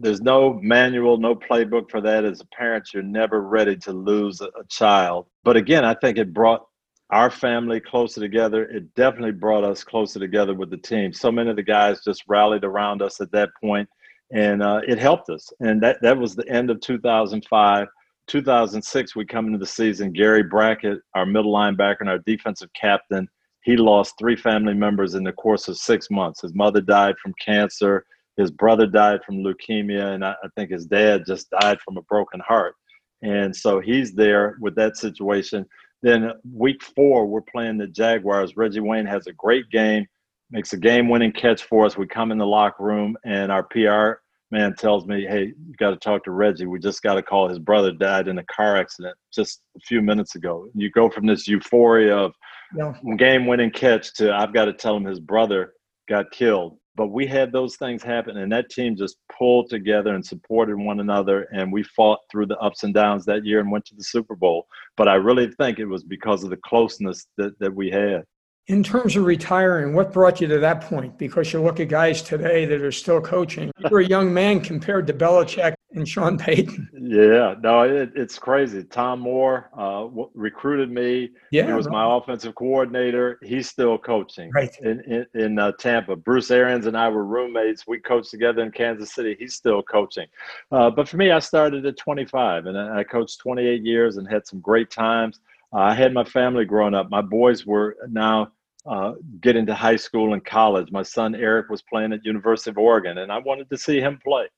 there's 0.00 0.20
no 0.20 0.58
manual, 0.62 1.18
no 1.18 1.34
playbook 1.34 1.90
for 1.90 2.00
that. 2.00 2.24
As 2.24 2.40
a 2.40 2.46
parent, 2.46 2.90
you're 2.92 3.02
never 3.02 3.40
ready 3.40 3.76
to 3.76 3.92
lose 3.92 4.40
a, 4.40 4.50
child. 4.68 5.26
But 5.44 5.56
again, 5.56 5.84
I 5.84 5.94
think 5.94 6.18
it 6.18 6.32
brought 6.32 6.66
our 7.10 7.30
family 7.30 7.80
closer 7.80 8.20
together. 8.20 8.64
It 8.64 8.94
definitely 8.94 9.32
brought 9.32 9.64
us 9.64 9.82
closer 9.82 10.18
together 10.18 10.54
with 10.54 10.70
the 10.70 10.76
team. 10.76 11.12
So 11.12 11.32
many 11.32 11.50
of 11.50 11.56
the 11.56 11.62
guys 11.62 12.04
just 12.04 12.24
rallied 12.28 12.64
around 12.64 13.02
us 13.02 13.20
at 13.20 13.32
that 13.32 13.50
point, 13.62 13.88
and 14.32 14.62
uh, 14.62 14.80
it 14.86 14.98
helped 14.98 15.30
us. 15.30 15.50
And 15.60 15.82
that 15.82 16.00
that 16.02 16.16
was 16.16 16.34
the 16.36 16.48
end 16.48 16.70
of 16.70 16.80
2005. 16.80 17.86
2006, 18.26 19.16
we 19.16 19.24
come 19.24 19.46
into 19.46 19.58
the 19.58 19.66
season. 19.66 20.12
Gary 20.12 20.42
Brackett, 20.42 20.98
our 21.14 21.24
middle 21.24 21.52
linebacker 21.52 22.00
and 22.00 22.10
our 22.10 22.18
defensive 22.18 22.68
captain, 22.78 23.26
he 23.62 23.76
lost 23.76 24.14
three 24.18 24.36
family 24.36 24.74
members 24.74 25.14
in 25.14 25.24
the 25.24 25.32
course 25.32 25.66
of 25.66 25.78
six 25.78 26.10
months. 26.10 26.42
His 26.42 26.54
mother 26.54 26.82
died 26.82 27.14
from 27.22 27.32
cancer 27.42 28.04
his 28.38 28.52
brother 28.52 28.86
died 28.86 29.20
from 29.26 29.42
leukemia, 29.42 30.14
and 30.14 30.24
I, 30.24 30.34
I 30.42 30.48
think 30.56 30.70
his 30.70 30.86
dad 30.86 31.26
just 31.26 31.50
died 31.50 31.80
from 31.80 31.98
a 31.98 32.02
broken 32.02 32.40
heart. 32.40 32.76
And 33.22 33.54
so 33.54 33.80
he's 33.80 34.14
there 34.14 34.56
with 34.60 34.76
that 34.76 34.96
situation. 34.96 35.66
Then 36.02 36.30
week 36.54 36.80
four, 36.82 37.26
we're 37.26 37.40
playing 37.40 37.78
the 37.78 37.88
Jaguars. 37.88 38.56
Reggie 38.56 38.78
Wayne 38.78 39.06
has 39.06 39.26
a 39.26 39.32
great 39.32 39.68
game, 39.70 40.06
makes 40.52 40.72
a 40.72 40.76
game-winning 40.76 41.32
catch 41.32 41.64
for 41.64 41.84
us. 41.84 41.98
We 41.98 42.06
come 42.06 42.30
in 42.30 42.38
the 42.38 42.46
locker 42.46 42.84
room, 42.84 43.16
and 43.24 43.50
our 43.50 43.64
PR 43.64 44.20
man 44.52 44.76
tells 44.76 45.04
me, 45.04 45.26
"Hey, 45.26 45.46
you 45.46 45.74
got 45.76 45.90
to 45.90 45.96
talk 45.96 46.22
to 46.24 46.30
Reggie. 46.30 46.66
We 46.66 46.78
just 46.78 47.02
got 47.02 47.14
to 47.14 47.22
call. 47.22 47.48
His 47.48 47.58
brother 47.58 47.90
died 47.90 48.28
in 48.28 48.38
a 48.38 48.44
car 48.44 48.76
accident 48.76 49.16
just 49.34 49.62
a 49.76 49.80
few 49.80 50.00
minutes 50.00 50.36
ago." 50.36 50.68
You 50.74 50.92
go 50.92 51.10
from 51.10 51.26
this 51.26 51.48
euphoria 51.48 52.16
of 52.16 52.34
yeah. 52.76 52.92
game-winning 53.16 53.72
catch 53.72 54.14
to 54.14 54.32
I've 54.32 54.54
got 54.54 54.66
to 54.66 54.72
tell 54.72 54.96
him 54.96 55.04
his 55.04 55.18
brother 55.18 55.72
got 56.08 56.30
killed 56.30 56.78
but 56.98 57.12
we 57.12 57.26
had 57.26 57.52
those 57.52 57.76
things 57.76 58.02
happen 58.02 58.38
and 58.38 58.50
that 58.50 58.68
team 58.70 58.96
just 58.96 59.18
pulled 59.38 59.70
together 59.70 60.16
and 60.16 60.26
supported 60.26 60.76
one 60.76 60.98
another 60.98 61.42
and 61.52 61.72
we 61.72 61.84
fought 61.84 62.18
through 62.28 62.44
the 62.44 62.58
ups 62.58 62.82
and 62.82 62.92
downs 62.92 63.24
that 63.24 63.44
year 63.46 63.60
and 63.60 63.70
went 63.70 63.84
to 63.84 63.94
the 63.94 64.02
super 64.02 64.34
bowl. 64.34 64.66
But 64.96 65.06
i 65.06 65.14
really 65.14 65.48
think 65.52 65.78
it 65.78 65.86
was 65.86 66.02
because 66.02 66.42
of 66.42 66.50
the 66.50 66.56
closeness 66.56 67.28
that, 67.36 67.56
that 67.60 67.72
we 67.72 67.88
had. 67.88 68.24
In 68.66 68.82
terms 68.82 69.14
of 69.14 69.24
retiring 69.24 69.94
what 69.94 70.12
brought 70.12 70.40
you 70.40 70.48
to 70.48 70.58
that 70.58 70.80
point? 70.82 71.16
Because 71.16 71.52
you 71.52 71.62
look 71.62 71.78
at 71.78 71.88
guys 71.88 72.20
today 72.20 72.66
that 72.66 72.82
are 72.82 72.92
still 72.92 73.20
coaching. 73.20 73.70
You're 73.88 74.00
a 74.00 74.04
young 74.04 74.34
man 74.34 74.60
compared 74.60 75.06
to 75.06 75.14
Belichick 75.14 75.74
and 75.92 76.08
Sean 76.08 76.38
Payton. 76.38 76.88
Yeah, 77.00 77.54
no, 77.62 77.82
it, 77.82 78.12
it's 78.14 78.38
crazy. 78.38 78.84
Tom 78.84 79.20
Moore 79.20 79.70
uh, 79.72 80.02
w- 80.02 80.28
recruited 80.34 80.90
me. 80.90 81.30
Yeah, 81.50 81.66
he 81.66 81.72
was 81.72 81.86
right. 81.86 81.92
my 81.92 82.16
offensive 82.16 82.54
coordinator. 82.54 83.38
He's 83.42 83.66
still 83.66 83.96
coaching 83.96 84.50
right. 84.54 84.76
in 84.82 85.00
in, 85.00 85.40
in 85.40 85.58
uh, 85.58 85.72
Tampa. 85.78 86.16
Bruce 86.16 86.50
Arians 86.50 86.86
and 86.86 86.98
I 86.98 87.08
were 87.08 87.24
roommates. 87.24 87.86
We 87.86 87.98
coached 88.00 88.30
together 88.30 88.62
in 88.62 88.72
Kansas 88.72 89.14
City. 89.14 89.36
He's 89.38 89.54
still 89.54 89.82
coaching. 89.82 90.26
Uh, 90.70 90.90
but 90.90 91.08
for 91.08 91.16
me, 91.16 91.30
I 91.30 91.38
started 91.38 91.86
at 91.86 91.96
25, 91.96 92.66
and 92.66 92.78
I, 92.78 93.04
coached 93.04 93.38
28 93.38 93.82
years 93.82 94.18
and 94.18 94.28
had 94.28 94.46
some 94.46 94.60
great 94.60 94.90
times. 94.90 95.40
Uh, 95.72 95.78
I 95.78 95.94
had 95.94 96.12
my 96.12 96.24
family 96.24 96.66
growing 96.66 96.94
up. 96.94 97.08
My 97.08 97.22
boys 97.22 97.64
were 97.64 97.96
now 98.10 98.52
uh, 98.84 99.14
get 99.40 99.56
into 99.56 99.74
high 99.74 99.96
school 99.96 100.34
and 100.34 100.44
college. 100.44 100.90
My 100.92 101.02
son 101.02 101.34
Eric 101.34 101.70
was 101.70 101.80
playing 101.80 102.12
at 102.12 102.24
University 102.24 102.70
of 102.70 102.76
Oregon, 102.76 103.18
and 103.18 103.32
I 103.32 103.38
wanted 103.38 103.70
to 103.70 103.78
see 103.78 103.98
him 103.98 104.18
play 104.22 104.48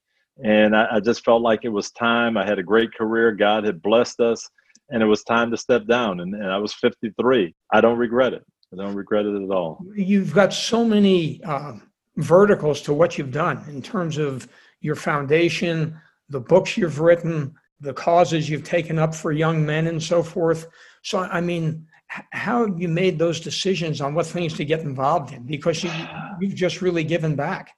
and 0.43 0.75
I, 0.75 0.87
I, 0.93 0.99
just 0.99 1.23
felt 1.23 1.41
like 1.41 1.61
it 1.63 1.69
was 1.69 1.91
time. 1.91 2.37
I 2.37 2.45
had 2.45 2.59
a 2.59 2.63
great 2.63 2.93
career. 2.93 3.31
God 3.31 3.63
had 3.63 3.81
blessed 3.81 4.19
us, 4.19 4.49
and 4.89 5.03
it 5.03 5.05
was 5.05 5.23
time 5.23 5.51
to 5.51 5.57
step 5.57 5.85
down. 5.85 6.19
And, 6.19 6.33
and 6.33 6.51
I 6.51 6.57
was 6.57 6.73
53. 6.73 7.53
I 7.71 7.81
don't 7.81 7.97
regret 7.97 8.33
it. 8.33 8.43
I 8.73 8.77
don't 8.77 8.95
regret 8.95 9.25
it 9.25 9.35
at 9.35 9.51
all. 9.51 9.83
You've 9.95 10.33
got 10.33 10.53
so 10.53 10.85
many 10.85 11.43
uh, 11.43 11.73
verticals 12.17 12.81
to 12.83 12.93
what 12.93 13.17
you've 13.17 13.31
done 13.31 13.63
in 13.67 13.81
terms 13.81 14.17
of 14.17 14.47
your 14.79 14.95
foundation, 14.95 15.99
the 16.29 16.39
books 16.39 16.77
you've 16.77 16.99
written, 16.99 17.53
the 17.79 17.93
causes 17.93 18.49
you've 18.49 18.63
taken 18.63 18.97
up 18.97 19.13
for 19.13 19.31
young 19.31 19.65
men, 19.65 19.87
and 19.87 20.01
so 20.01 20.23
forth. 20.23 20.67
So, 21.03 21.19
I 21.19 21.41
mean, 21.41 21.87
how 22.31 22.67
have 22.67 22.79
you 22.79 22.87
made 22.87 23.17
those 23.17 23.39
decisions 23.39 24.01
on 24.01 24.13
what 24.13 24.25
things 24.25 24.53
to 24.55 24.65
get 24.65 24.81
involved 24.81 25.33
in? 25.33 25.43
Because 25.43 25.83
you, 25.83 25.91
you've 26.39 26.55
just 26.55 26.81
really 26.81 27.03
given 27.03 27.35
back. 27.35 27.73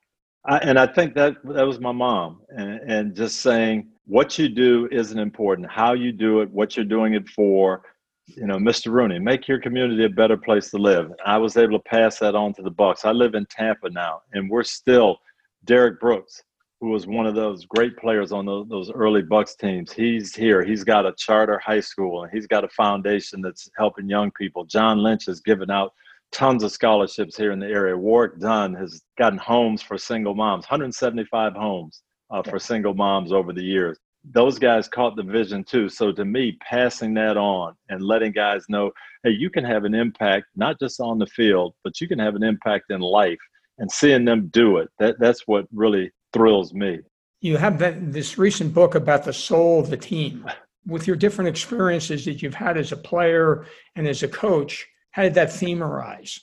I, 0.46 0.58
and 0.58 0.78
I 0.78 0.88
think 0.88 1.14
that 1.16 1.36
that 1.46 1.66
was 1.66 1.80
my 1.80 1.92
mom, 1.92 2.42
and, 2.50 2.80
and 2.92 3.16
just 3.16 3.42
saying 3.42 3.88
what 4.06 4.38
you 4.38 4.50
do 4.50 4.90
isn't 4.92 5.18
important. 5.18 5.72
How 5.72 5.94
you 5.94 6.12
do 6.12 6.42
it, 6.42 6.50
what 6.52 6.76
you're 6.76 6.86
doing 6.86 7.14
it 7.14 7.28
for. 7.30 7.84
You 8.26 8.48
know, 8.48 8.56
Mr. 8.56 8.92
Rooney, 8.92 9.20
make 9.20 9.48
your 9.48 9.60
community 9.60 10.06
a 10.06 10.10
better 10.10 10.38
place 10.38 10.70
to 10.72 10.78
live. 10.78 11.12
I 11.26 11.38
was 11.38 11.58
able 11.58 11.78
to 11.78 11.84
pass 11.84 12.20
that 12.20 12.36
on 12.36 12.54
to 12.54 12.62
the 12.62 12.72
Bucks. 12.72 13.04
I 13.04 13.12
live 13.12 13.36
in 13.36 13.46
Tampa 13.48 13.90
now, 13.90 14.22
and 14.34 14.50
we're 14.50 14.64
still 14.64 15.18
Derrick 15.66 16.00
Brooks, 16.00 16.42
who 16.80 16.90
was 16.90 17.06
one 17.06 17.26
of 17.26 17.36
those 17.36 17.66
great 17.66 17.98
players 17.98 18.32
on 18.32 18.46
those, 18.46 18.68
those 18.70 18.92
early 18.92 19.22
Bucks 19.22 19.56
teams. 19.56 19.92
He's 19.92 20.34
here. 20.34 20.64
He's 20.64 20.86
got 20.86 21.06
a 21.06 21.14
charter 21.18 21.60
high 21.60 21.82
school, 21.82 22.24
and 22.24 22.32
he's 22.32 22.48
got 22.48 22.64
a 22.64 22.70
foundation 22.70 23.42
that's 23.42 23.70
helping 23.78 24.10
young 24.10 24.32
people. 24.32 24.64
John 24.66 25.00
Lynch 25.00 25.26
has 25.26 25.42
given 25.42 25.70
out 25.70 25.94
tons 26.34 26.64
of 26.64 26.72
scholarships 26.72 27.38
here 27.38 27.52
in 27.52 27.60
the 27.60 27.68
area. 27.68 27.96
Warrick 27.96 28.40
Dunn 28.40 28.74
has 28.74 29.02
gotten 29.18 29.38
homes 29.38 29.82
for 29.82 29.98
single 29.98 30.34
moms, 30.34 30.66
175 30.66 31.54
homes 31.54 32.02
uh, 32.32 32.44
for 32.44 32.60
single 32.60 32.94
moms 32.94 33.32
over 33.32 33.54
the 33.54 33.64
years. 33.64 33.98
Those 34.26 34.58
guys 34.58 34.88
caught 34.88 35.16
the 35.16 35.24
vision 35.24 35.64
too. 35.64 35.90
So 35.90 36.12
to 36.12 36.26
me, 36.26 36.58
passing 36.68 37.14
that 37.16 37.38
on 37.38 37.76
and 37.90 38.02
letting 38.02 38.32
guys 38.32 38.66
know, 38.68 38.92
hey, 39.24 39.32
you 39.32 39.50
can 39.50 39.64
have 39.64 39.84
an 39.84 39.94
impact 39.94 40.48
not 40.56 40.80
just 40.80 41.00
on 41.00 41.20
the 41.20 41.28
field, 41.28 41.76
but 41.84 42.02
you 42.02 42.08
can 42.08 42.20
have 42.20 42.36
an 42.36 42.44
impact 42.44 42.86
in 42.90 43.02
life. 43.02 43.40
And 43.78 43.92
seeing 43.92 44.26
them 44.26 44.48
do 44.48 44.78
it, 44.78 44.90
that, 45.00 45.16
that's 45.20 45.46
what 45.46 45.66
really 45.74 46.12
thrills 46.32 46.74
me. 46.74 47.00
You 47.42 47.58
have 47.58 47.78
that, 47.80 48.14
this 48.14 48.38
recent 48.38 48.74
book 48.74 48.96
about 48.96 49.26
the 49.26 49.34
soul 49.34 49.80
of 49.80 49.90
the 49.90 49.98
team. 49.98 50.46
With 50.86 51.08
your 51.08 51.16
different 51.16 51.48
experiences 51.48 52.26
that 52.26 52.42
you've 52.42 52.56
had 52.56 52.76
as 52.76 52.92
a 52.92 52.98
player 52.98 53.66
and 53.96 54.06
as 54.06 54.22
a 54.22 54.28
coach, 54.28 54.86
how 55.14 55.22
did 55.22 55.36
that 55.36 55.54
theme 55.54 55.82
arise? 55.82 56.40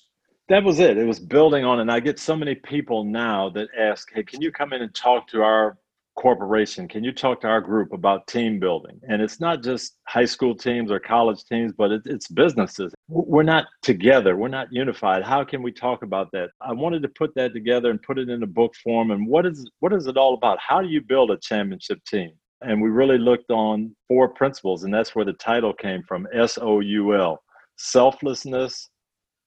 That 0.48 0.64
was 0.64 0.78
it. 0.80 0.96
It 0.96 1.04
was 1.04 1.20
building 1.20 1.64
on, 1.64 1.80
and 1.80 1.90
I 1.90 2.00
get 2.00 2.18
so 2.18 2.34
many 2.34 2.54
people 2.54 3.04
now 3.04 3.50
that 3.50 3.68
ask, 3.76 4.12
"Hey, 4.12 4.22
can 4.22 4.40
you 4.40 4.50
come 4.50 4.72
in 4.72 4.82
and 4.82 4.94
talk 4.94 5.26
to 5.28 5.42
our 5.42 5.76
corporation? 6.16 6.86
Can 6.86 7.02
you 7.02 7.12
talk 7.12 7.40
to 7.40 7.48
our 7.48 7.60
group 7.60 7.92
about 7.92 8.26
team 8.28 8.60
building?" 8.60 9.00
And 9.08 9.20
it's 9.22 9.40
not 9.40 9.62
just 9.62 9.96
high 10.06 10.24
school 10.24 10.54
teams 10.54 10.90
or 10.90 11.00
college 11.00 11.44
teams, 11.44 11.72
but 11.72 11.90
it, 11.90 12.02
it's 12.04 12.28
businesses. 12.28 12.92
We're 13.08 13.42
not 13.42 13.66
together. 13.82 14.36
We're 14.36 14.48
not 14.48 14.72
unified. 14.72 15.24
How 15.24 15.44
can 15.44 15.62
we 15.62 15.72
talk 15.72 16.02
about 16.02 16.30
that? 16.32 16.50
I 16.60 16.72
wanted 16.72 17.02
to 17.02 17.08
put 17.08 17.34
that 17.34 17.52
together 17.52 17.90
and 17.90 18.00
put 18.02 18.18
it 18.18 18.28
in 18.28 18.42
a 18.44 18.46
book 18.46 18.74
form. 18.76 19.10
And 19.10 19.26
what 19.26 19.46
is 19.46 19.68
what 19.80 19.92
is 19.92 20.06
it 20.06 20.16
all 20.16 20.34
about? 20.34 20.58
How 20.60 20.80
do 20.80 20.88
you 20.88 21.00
build 21.00 21.32
a 21.32 21.38
championship 21.38 22.04
team? 22.04 22.30
And 22.60 22.80
we 22.80 22.90
really 22.90 23.18
looked 23.18 23.50
on 23.50 23.96
four 24.06 24.28
principles, 24.28 24.84
and 24.84 24.94
that's 24.94 25.14
where 25.14 25.24
the 25.24 25.32
title 25.34 25.72
came 25.72 26.02
from: 26.04 26.28
S 26.32 26.56
O 26.60 26.78
U 26.80 27.16
L 27.16 27.42
selflessness, 27.80 28.90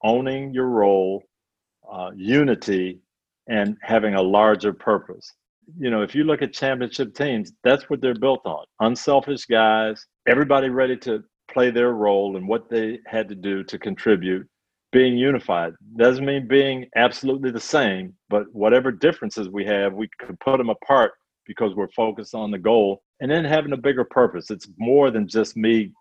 owning 0.03 0.53
your 0.53 0.67
role, 0.67 1.23
uh, 1.91 2.09
unity, 2.15 2.99
and 3.47 3.77
having 3.81 4.15
a 4.15 4.21
larger 4.21 4.73
purpose. 4.73 5.31
You 5.77 5.89
know, 5.91 6.01
if 6.01 6.13
you 6.15 6.23
look 6.23 6.41
at 6.41 6.51
championship 6.51 7.13
teams, 7.13 7.53
that's 7.63 7.89
what 7.89 8.01
they're 8.01 8.15
built 8.15 8.41
on 8.45 8.65
unselfish 8.79 9.45
guys, 9.45 10.05
everybody 10.27 10.69
ready 10.69 10.97
to 10.97 11.23
play 11.51 11.69
their 11.69 11.93
role 11.93 12.35
and 12.35 12.47
what 12.47 12.69
they 12.69 12.99
had 13.05 13.29
to 13.29 13.35
do 13.35 13.63
to 13.65 13.77
contribute. 13.77 14.47
Being 14.91 15.17
unified 15.17 15.73
doesn't 15.97 16.25
mean 16.25 16.47
being 16.47 16.87
absolutely 16.95 17.51
the 17.51 17.59
same, 17.59 18.13
but 18.29 18.43
whatever 18.51 18.91
differences 18.91 19.49
we 19.49 19.65
have, 19.65 19.93
we 19.93 20.09
could 20.19 20.39
put 20.39 20.57
them 20.57 20.69
apart 20.69 21.13
because 21.45 21.75
we're 21.75 21.89
focused 21.89 22.35
on 22.35 22.51
the 22.51 22.59
goal 22.59 23.01
and 23.19 23.29
then 23.29 23.45
having 23.45 23.73
a 23.73 23.77
bigger 23.77 24.03
purpose. 24.03 24.49
It's 24.49 24.67
more 24.77 25.11
than 25.11 25.27
just 25.27 25.55
me 25.57 25.91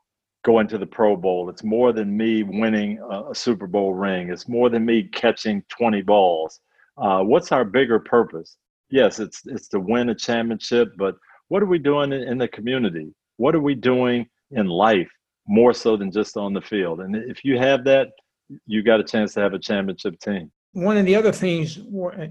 going 0.43 0.67
to 0.69 0.79
the 0.79 0.87
Pro 0.87 1.17
Bowl. 1.17 1.49
It's 1.49 1.63
more 1.63 1.93
than 1.93 2.17
me 2.17 2.43
winning 2.43 2.99
a, 3.11 3.35
Super 3.35 3.67
Bowl 3.67 3.95
ring. 3.95 4.31
It's 4.31 4.49
more 4.49 4.69
than 4.69 4.85
me 4.85 5.05
catching 5.05 5.63
20 5.69 6.03
balls. 6.03 6.61
Uh, 6.99 7.21
what's 7.21 7.53
our 7.53 7.65
bigger 7.65 7.99
purpose? 7.99 8.57
Yes, 8.91 9.21
it's 9.21 9.43
it's 9.47 9.69
to 9.69 9.81
win 9.81 10.11
a 10.11 10.15
championship, 10.15 10.93
but 10.99 11.17
what 11.49 11.63
are 11.63 11.67
we 11.67 11.79
doing 11.79 12.13
in, 12.13 12.23
in 12.23 12.39
the 12.39 12.49
community? 12.49 13.15
What 13.39 13.55
are 13.55 13.61
we 13.61 13.75
doing 13.75 14.27
in 14.51 14.67
life 14.67 15.11
more 15.47 15.73
so 15.73 15.97
than 15.97 16.11
just 16.11 16.37
on 16.37 16.53
the 16.53 16.61
field? 16.61 17.01
And 17.01 17.17
if 17.17 17.45
you 17.45 17.59
have 17.59 17.85
that, 17.85 18.09
you 18.67 18.83
got 18.83 19.01
a 19.01 19.05
chance 19.05 19.33
to 19.35 19.41
have 19.41 19.55
a 19.55 19.59
championship 19.59 20.19
team. 20.21 20.53
One 20.75 20.97
of 20.97 21.05
the 21.05 21.15
other 21.15 21.33
things 21.33 21.79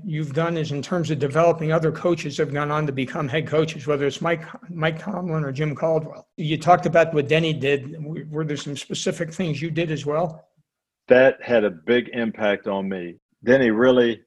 you've 0.04 0.34
done 0.34 0.58
is 0.58 0.72
in 0.72 0.82
terms 0.82 1.12
of 1.12 1.20
developing 1.20 1.72
other 1.72 1.92
coaches 1.92 2.38
have 2.38 2.52
gone 2.52 2.72
on 2.72 2.88
to 2.88 2.92
become 2.92 3.28
head 3.28 3.48
coaches, 3.48 3.86
whether 3.86 4.08
it's 4.08 4.20
Mike 4.20 4.44
Mike 4.70 4.98
Tomlin 4.98 5.44
or 5.44 5.52
Jim 5.52 5.76
Caldwell. 5.76 6.28
You 6.38 6.58
talked 6.58 6.88
about 6.88 7.14
what 7.14 7.28
Denny 7.28 7.54
did. 7.54 7.96
Were 8.32 8.44
there 8.44 8.58
some 8.58 8.76
specific 8.76 9.32
things 9.32 9.62
you 9.62 9.70
did 9.70 9.92
as 9.92 10.08
well? 10.08 10.48
That 11.08 11.38
had 11.44 11.64
a 11.64 11.70
big 11.70 12.10
impact 12.14 12.68
on 12.68 12.90
me. 12.90 13.18
Denny 13.44 13.70
really 13.70 14.22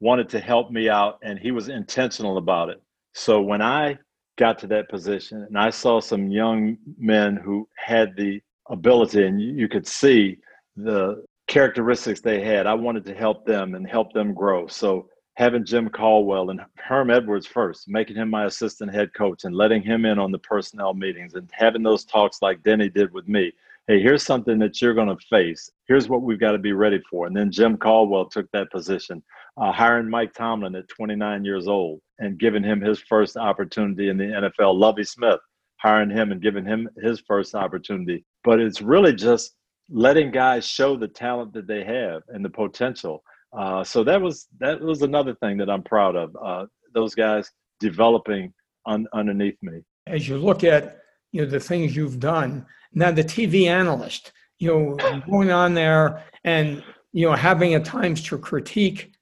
wanted 0.00 0.28
to 0.30 0.40
help 0.40 0.72
me 0.72 0.88
out, 0.88 1.18
and 1.22 1.38
he 1.38 1.52
was 1.52 1.68
intentional 1.68 2.38
about 2.38 2.68
it. 2.68 2.82
So 3.14 3.40
when 3.40 3.62
I 3.62 3.96
got 4.38 4.58
to 4.58 4.66
that 4.66 4.88
position 4.88 5.44
and 5.48 5.56
I 5.56 5.70
saw 5.70 6.00
some 6.00 6.30
young 6.30 6.78
men 6.98 7.36
who 7.36 7.68
had 7.76 8.16
the 8.16 8.40
ability 8.70 9.24
and 9.24 9.40
you 9.40 9.68
could 9.68 9.86
see 9.86 10.38
the 10.76 11.22
characteristics 11.52 12.22
they 12.22 12.42
had. 12.42 12.66
I 12.66 12.72
wanted 12.72 13.04
to 13.04 13.14
help 13.14 13.44
them 13.44 13.74
and 13.74 13.86
help 13.86 14.14
them 14.14 14.32
grow. 14.32 14.66
So 14.68 15.10
having 15.34 15.66
Jim 15.66 15.90
Caldwell 15.90 16.48
and 16.48 16.62
Herm 16.78 17.10
Edwards 17.10 17.46
first, 17.46 17.88
making 17.88 18.16
him 18.16 18.30
my 18.30 18.46
assistant 18.46 18.90
head 18.90 19.12
coach 19.12 19.44
and 19.44 19.54
letting 19.54 19.82
him 19.82 20.06
in 20.06 20.18
on 20.18 20.32
the 20.32 20.38
personnel 20.38 20.94
meetings 20.94 21.34
and 21.34 21.50
having 21.52 21.82
those 21.82 22.06
talks 22.06 22.40
like 22.40 22.62
Denny 22.62 22.88
did 22.88 23.12
with 23.12 23.28
me. 23.28 23.52
Hey, 23.86 24.00
here's 24.00 24.22
something 24.22 24.58
that 24.60 24.80
you're 24.80 24.94
going 24.94 25.14
to 25.14 25.26
face. 25.28 25.70
Here's 25.88 26.08
what 26.08 26.22
we've 26.22 26.40
got 26.40 26.52
to 26.52 26.58
be 26.58 26.72
ready 26.72 27.02
for. 27.10 27.26
And 27.26 27.36
then 27.36 27.52
Jim 27.52 27.76
Caldwell 27.76 28.30
took 28.30 28.50
that 28.52 28.70
position, 28.70 29.22
uh, 29.58 29.72
hiring 29.72 30.08
Mike 30.08 30.32
Tomlin 30.32 30.74
at 30.74 30.88
29 30.88 31.44
years 31.44 31.68
old 31.68 32.00
and 32.18 32.38
giving 32.38 32.64
him 32.64 32.80
his 32.80 32.98
first 33.00 33.36
opportunity 33.36 34.08
in 34.08 34.16
the 34.16 34.24
NFL. 34.24 34.78
Lovie 34.78 35.04
Smith, 35.04 35.40
hiring 35.76 36.08
him 36.08 36.32
and 36.32 36.40
giving 36.40 36.64
him 36.64 36.88
his 37.02 37.20
first 37.20 37.54
opportunity. 37.54 38.24
But 38.42 38.58
it's 38.58 38.80
really 38.80 39.14
just 39.14 39.54
letting 39.90 40.30
guys 40.30 40.66
show 40.66 40.96
the 40.96 41.08
talent 41.08 41.52
that 41.54 41.66
they 41.66 41.84
have 41.84 42.22
and 42.28 42.44
the 42.44 42.50
potential. 42.50 43.22
Uh, 43.56 43.84
so 43.84 44.02
that 44.02 44.20
was 44.20 44.48
that 44.60 44.80
was 44.80 45.02
another 45.02 45.34
thing 45.36 45.58
that 45.58 45.68
I'm 45.68 45.82
proud 45.82 46.16
of. 46.16 46.34
Uh, 46.42 46.66
those 46.94 47.14
guys 47.14 47.50
developing 47.80 48.52
un, 48.86 49.06
underneath 49.12 49.56
me. 49.62 49.82
As 50.06 50.28
you 50.28 50.38
look 50.38 50.64
at 50.64 50.98
you 51.32 51.42
know 51.42 51.50
the 51.50 51.60
things 51.60 51.94
you've 51.94 52.20
done 52.20 52.66
now, 52.94 53.10
the 53.10 53.24
TV 53.24 53.66
analyst, 53.66 54.32
you 54.58 54.68
know, 54.68 55.22
going 55.28 55.50
on 55.50 55.74
there 55.74 56.24
and 56.44 56.82
you 57.12 57.26
know 57.26 57.34
having 57.34 57.74
at 57.74 57.84
times 57.84 58.22
to 58.24 58.38
critique 58.38 59.12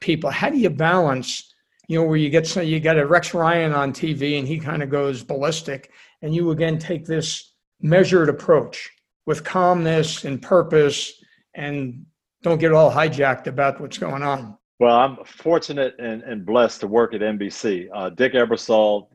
people. 0.00 0.30
How 0.30 0.50
do 0.50 0.58
you 0.58 0.70
balance? 0.70 1.50
You 1.86 2.00
know, 2.00 2.06
where 2.06 2.16
you 2.16 2.30
get 2.30 2.46
so 2.46 2.62
you 2.62 2.80
get 2.80 2.98
a 2.98 3.06
Rex 3.06 3.34
Ryan 3.34 3.74
on 3.74 3.92
TV 3.92 4.38
and 4.38 4.48
he 4.48 4.58
kind 4.58 4.82
of 4.82 4.88
goes 4.88 5.22
ballistic, 5.22 5.90
and 6.22 6.34
you 6.34 6.50
again 6.50 6.78
take 6.78 7.04
this 7.04 7.52
measured 7.82 8.30
approach 8.30 8.90
with 9.26 9.44
calmness 9.44 10.24
and 10.24 10.40
purpose 10.40 11.22
and 11.54 12.04
don't 12.42 12.58
get 12.58 12.72
all 12.72 12.90
hijacked 12.90 13.46
about 13.46 13.80
what's 13.80 13.98
going 13.98 14.22
on. 14.22 14.56
Well, 14.80 14.96
I'm 14.96 15.16
fortunate 15.24 15.94
and, 15.98 16.22
and 16.22 16.44
blessed 16.44 16.80
to 16.80 16.86
work 16.86 17.14
at 17.14 17.20
NBC. 17.20 17.88
Uh, 17.94 18.10
Dick 18.10 18.34
Ebersol, 18.34 19.08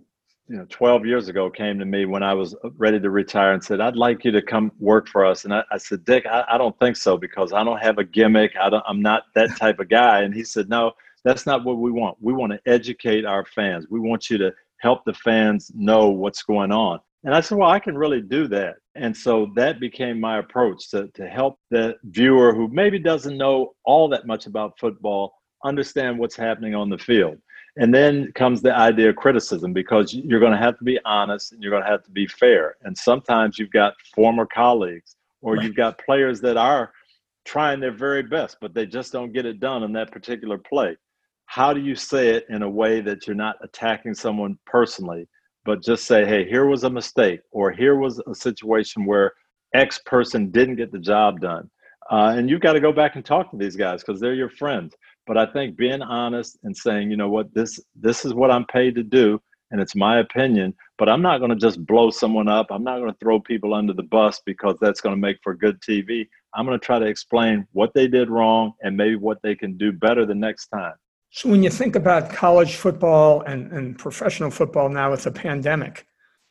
you 0.47 0.57
know, 0.57 0.65
12 0.69 1.05
years 1.05 1.27
ago 1.27 1.49
came 1.49 1.77
to 1.77 1.85
me 1.85 2.05
when 2.05 2.23
I 2.23 2.33
was 2.33 2.55
ready 2.77 2.99
to 2.99 3.09
retire 3.09 3.53
and 3.53 3.63
said, 3.63 3.81
I'd 3.81 3.95
like 3.95 4.23
you 4.23 4.31
to 4.31 4.41
come 4.41 4.71
work 4.79 5.07
for 5.07 5.25
us. 5.25 5.43
And 5.45 5.53
I, 5.53 5.63
I 5.71 5.77
said, 5.77 6.05
Dick, 6.05 6.25
I, 6.25 6.43
I, 6.49 6.57
don't 6.57 6.77
think 6.79 6.95
so 6.95 7.17
because 7.17 7.53
I 7.53 7.63
don't 7.63 7.79
have 7.79 7.99
a 7.99 8.03
gimmick. 8.03 8.53
I 8.59 8.71
I'm 8.87 9.01
not 9.01 9.23
that 9.35 9.55
type 9.57 9.79
of 9.79 9.89
guy. 9.89 10.21
And 10.21 10.33
he 10.33 10.43
said, 10.43 10.69
no, 10.69 10.93
that's 11.23 11.45
not 11.45 11.65
what 11.65 11.77
we 11.77 11.91
want. 11.91 12.17
We 12.19 12.33
want 12.33 12.53
to 12.53 12.59
educate 12.65 13.25
our 13.25 13.45
fans. 13.45 13.85
We 13.89 13.99
want 13.99 14.29
you 14.29 14.37
to 14.39 14.53
help 14.77 15.03
the 15.05 15.13
fans 15.13 15.71
know 15.75 16.09
what's 16.09 16.41
going 16.41 16.71
on. 16.71 16.99
And 17.23 17.35
I 17.35 17.41
said, 17.41 17.57
well, 17.57 17.69
I 17.69 17.79
can 17.79 17.97
really 17.97 18.21
do 18.21 18.47
that. 18.47 18.75
And 18.95 19.15
so 19.15 19.51
that 19.55 19.79
became 19.79 20.19
my 20.19 20.39
approach 20.39 20.89
to, 20.91 21.07
to 21.15 21.27
help 21.27 21.59
the 21.69 21.95
viewer 22.05 22.53
who 22.53 22.69
maybe 22.69 22.99
doesn't 22.99 23.37
know 23.37 23.73
all 23.83 24.07
that 24.09 24.25
much 24.25 24.45
about 24.45 24.79
football 24.79 25.33
understand 25.65 26.17
what's 26.17 26.37
happening 26.37 26.75
on 26.75 26.89
the 26.89 26.97
field. 26.97 27.37
And 27.75 27.93
then 27.93 28.31
comes 28.33 28.61
the 28.61 28.75
idea 28.75 29.09
of 29.09 29.15
criticism 29.15 29.73
because 29.73 30.13
you're 30.13 30.39
going 30.39 30.53
to 30.53 30.57
have 30.57 30.77
to 30.79 30.83
be 30.83 30.99
honest 31.05 31.51
and 31.51 31.61
you're 31.61 31.71
going 31.71 31.83
to 31.83 31.89
have 31.89 32.03
to 32.03 32.11
be 32.11 32.27
fair. 32.27 32.75
And 32.83 32.97
sometimes 32.97 33.59
you've 33.59 33.71
got 33.71 33.93
former 34.15 34.45
colleagues 34.45 35.15
or 35.41 35.55
right. 35.55 35.63
you've 35.63 35.75
got 35.75 35.97
players 35.97 36.41
that 36.41 36.57
are 36.57 36.91
trying 37.45 37.79
their 37.79 37.91
very 37.91 38.23
best, 38.23 38.57
but 38.61 38.73
they 38.73 38.85
just 38.85 39.11
don't 39.11 39.33
get 39.33 39.45
it 39.45 39.59
done 39.59 39.83
in 39.83 39.93
that 39.93 40.11
particular 40.11 40.57
play. 40.57 40.97
How 41.45 41.73
do 41.73 41.81
you 41.81 41.95
say 41.95 42.29
it 42.29 42.45
in 42.49 42.63
a 42.63 42.69
way 42.69 43.01
that 43.01 43.25
you're 43.25 43.35
not 43.35 43.55
attacking 43.63 44.13
someone 44.13 44.57
personally? 44.65 45.27
But 45.69 45.83
just 45.83 46.05
say, 46.05 46.25
hey, 46.25 46.49
here 46.49 46.65
was 46.65 46.83
a 46.83 46.89
mistake, 46.89 47.41
or 47.51 47.69
here 47.71 47.95
was 47.95 48.19
a 48.25 48.33
situation 48.33 49.05
where 49.05 49.33
X 49.75 49.99
person 50.03 50.49
didn't 50.49 50.77
get 50.77 50.91
the 50.91 50.97
job 50.97 51.39
done. 51.39 51.69
Uh, 52.09 52.33
and 52.35 52.49
you've 52.49 52.59
got 52.59 52.73
to 52.73 52.79
go 52.79 52.91
back 52.91 53.15
and 53.15 53.23
talk 53.23 53.51
to 53.51 53.57
these 53.57 53.75
guys 53.75 54.01
because 54.01 54.19
they're 54.19 54.33
your 54.33 54.49
friends. 54.49 54.95
But 55.27 55.37
I 55.37 55.45
think 55.45 55.77
being 55.77 56.01
honest 56.01 56.57
and 56.63 56.75
saying, 56.75 57.11
you 57.11 57.17
know 57.17 57.29
what, 57.29 57.53
this 57.53 57.79
this 57.95 58.25
is 58.25 58.33
what 58.33 58.49
I'm 58.49 58.65
paid 58.65 58.95
to 58.95 59.03
do, 59.03 59.39
and 59.69 59.79
it's 59.79 59.95
my 59.95 60.21
opinion. 60.21 60.73
But 60.97 61.07
I'm 61.07 61.21
not 61.21 61.37
going 61.37 61.51
to 61.51 61.67
just 61.67 61.85
blow 61.85 62.09
someone 62.09 62.47
up. 62.47 62.65
I'm 62.71 62.83
not 62.83 62.97
going 62.97 63.11
to 63.11 63.19
throw 63.19 63.39
people 63.39 63.75
under 63.75 63.93
the 63.93 64.09
bus 64.17 64.41
because 64.47 64.75
that's 64.81 65.01
going 65.01 65.13
to 65.13 65.21
make 65.21 65.37
for 65.43 65.53
good 65.53 65.79
TV. 65.81 66.27
I'm 66.55 66.65
going 66.65 66.79
to 66.79 66.83
try 66.83 66.97
to 66.97 67.05
explain 67.05 67.67
what 67.73 67.93
they 67.93 68.07
did 68.07 68.31
wrong 68.31 68.73
and 68.81 68.97
maybe 68.97 69.17
what 69.17 69.39
they 69.43 69.53
can 69.53 69.77
do 69.77 69.91
better 69.91 70.25
the 70.25 70.33
next 70.33 70.69
time. 70.69 70.95
So 71.31 71.49
when 71.49 71.61
you 71.61 71.69
think 71.69 71.95
about 71.95 72.31
college 72.31 72.75
football 72.75 73.41
and, 73.41 73.71
and 73.71 73.97
professional 73.97 74.49
football 74.49 74.89
now 74.89 75.11
with 75.11 75.23
the 75.23 75.31
pandemic, 75.31 76.07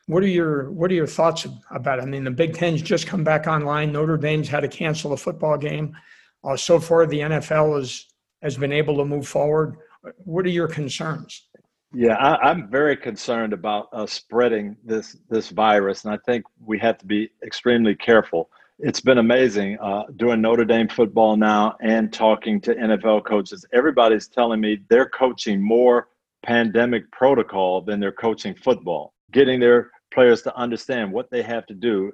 what 0.07 0.23
are 0.23 0.27
your 0.27 0.71
what 0.71 0.89
are 0.89 0.95
your 0.95 1.07
thoughts 1.07 1.45
about 1.69 1.99
it? 1.99 2.03
I 2.03 2.05
mean, 2.05 2.23
the 2.23 2.31
Big 2.31 2.55
Ten's 2.55 2.81
just 2.81 3.05
come 3.05 3.23
back 3.23 3.45
online. 3.45 3.91
Notre 3.91 4.17
Dame's 4.17 4.47
had 4.47 4.61
to 4.61 4.67
cancel 4.67 5.13
a 5.13 5.17
football 5.17 5.57
game. 5.57 5.95
Uh, 6.43 6.55
so 6.55 6.79
far, 6.79 7.05
the 7.05 7.19
NFL 7.19 7.77
has 7.77 8.05
has 8.41 8.57
been 8.57 8.71
able 8.71 8.97
to 8.97 9.05
move 9.05 9.27
forward. 9.27 9.75
What 10.23 10.45
are 10.45 10.49
your 10.49 10.67
concerns? 10.67 11.47
Yeah, 11.93 12.15
I, 12.15 12.51
am 12.51 12.69
very 12.69 12.95
concerned 12.95 13.51
about 13.51 13.89
uh, 13.91 14.05
spreading 14.07 14.77
this 14.83 15.17
this 15.29 15.49
virus, 15.49 16.05
and 16.05 16.13
I 16.13 16.17
think 16.25 16.45
we 16.63 16.79
have 16.79 16.97
to 16.99 17.05
be 17.05 17.29
extremely 17.43 17.95
careful 17.95 18.49
it's 18.81 19.01
been 19.01 19.17
amazing 19.17 19.77
uh, 19.79 20.03
doing 20.15 20.41
Notre 20.41 20.63
Dame 20.63 20.87
football 20.87 21.35
now 21.35 21.75
and 21.81 22.13
talking 22.13 22.61
to 22.61 22.73
NFL 22.73 23.25
coaches. 23.25 23.65
Everybody's 23.73 24.27
telling 24.27 24.61
me 24.61 24.79
they're 24.89 25.09
coaching 25.09 25.61
more 25.61 26.07
pandemic 26.43 27.11
protocol 27.11 27.81
than 27.81 27.99
they're 27.99 28.13
coaching 28.13 28.55
football, 28.55 29.13
getting 29.31 29.59
their 29.59 29.91
players 30.13 30.41
to 30.43 30.55
understand 30.55 31.11
what 31.11 31.29
they 31.29 31.41
have 31.41 31.65
to 31.67 31.73
do. 31.73 32.11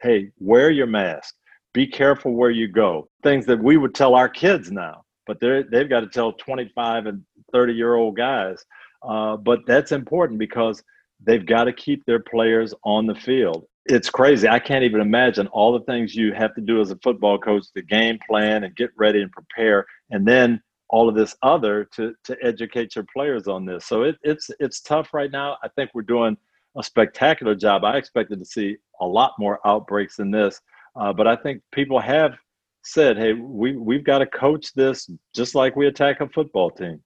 Hey, 0.00 0.30
wear 0.38 0.70
your 0.70 0.86
mask. 0.86 1.34
Be 1.74 1.86
careful 1.86 2.32
where 2.32 2.50
you 2.50 2.68
go. 2.68 3.08
Things 3.22 3.44
that 3.46 3.62
we 3.62 3.76
would 3.76 3.94
tell 3.94 4.14
our 4.14 4.28
kids 4.28 4.72
now, 4.72 5.02
but 5.26 5.38
they 5.38 5.64
they've 5.70 5.88
got 5.88 6.00
to 6.00 6.08
tell 6.08 6.32
25 6.32 7.06
and 7.06 7.22
30 7.52 7.74
year 7.74 7.94
old 7.94 8.16
guys. 8.16 8.64
Uh, 9.02 9.36
but 9.36 9.60
that's 9.66 9.92
important 9.92 10.38
because 10.38 10.82
they've 11.22 11.44
got 11.44 11.64
to 11.64 11.72
keep 11.74 12.04
their 12.06 12.20
players 12.20 12.72
on 12.84 13.06
the 13.06 13.14
field 13.14 13.66
it's 13.88 14.10
crazy. 14.10 14.48
I 14.48 14.58
can't 14.58 14.84
even 14.84 15.00
imagine 15.00 15.46
all 15.48 15.72
the 15.72 15.84
things 15.84 16.14
you 16.14 16.32
have 16.32 16.54
to 16.54 16.60
do 16.60 16.80
as 16.80 16.90
a 16.90 16.96
football 16.96 17.38
coach 17.38 17.64
to 17.74 17.82
game 17.82 18.18
plan 18.28 18.64
and 18.64 18.74
get 18.74 18.90
ready 18.96 19.22
and 19.22 19.30
prepare, 19.30 19.86
and 20.10 20.26
then 20.26 20.60
all 20.88 21.08
of 21.08 21.14
this 21.14 21.36
other 21.42 21.88
to 21.96 22.14
to 22.24 22.36
educate 22.42 22.94
your 22.94 23.06
players 23.12 23.48
on 23.48 23.64
this. 23.64 23.86
So 23.86 24.02
it, 24.02 24.16
it's 24.22 24.50
it's 24.60 24.80
tough 24.80 25.14
right 25.14 25.30
now. 25.30 25.56
I 25.62 25.68
think 25.68 25.90
we're 25.94 26.02
doing 26.02 26.36
a 26.76 26.82
spectacular 26.82 27.54
job. 27.54 27.84
I 27.84 27.96
expected 27.96 28.38
to 28.38 28.44
see 28.44 28.76
a 29.00 29.06
lot 29.06 29.32
more 29.38 29.60
outbreaks 29.66 30.16
than 30.16 30.30
this, 30.30 30.60
uh, 31.00 31.12
but 31.12 31.26
I 31.26 31.36
think 31.36 31.62
people 31.72 32.00
have 32.00 32.34
said, 32.82 33.16
"Hey, 33.16 33.32
we 33.32 33.76
we've 33.76 34.04
got 34.04 34.18
to 34.18 34.26
coach 34.26 34.72
this 34.74 35.08
just 35.34 35.54
like 35.54 35.76
we 35.76 35.86
attack 35.86 36.20
a 36.20 36.28
football 36.28 36.70
team." 36.70 37.02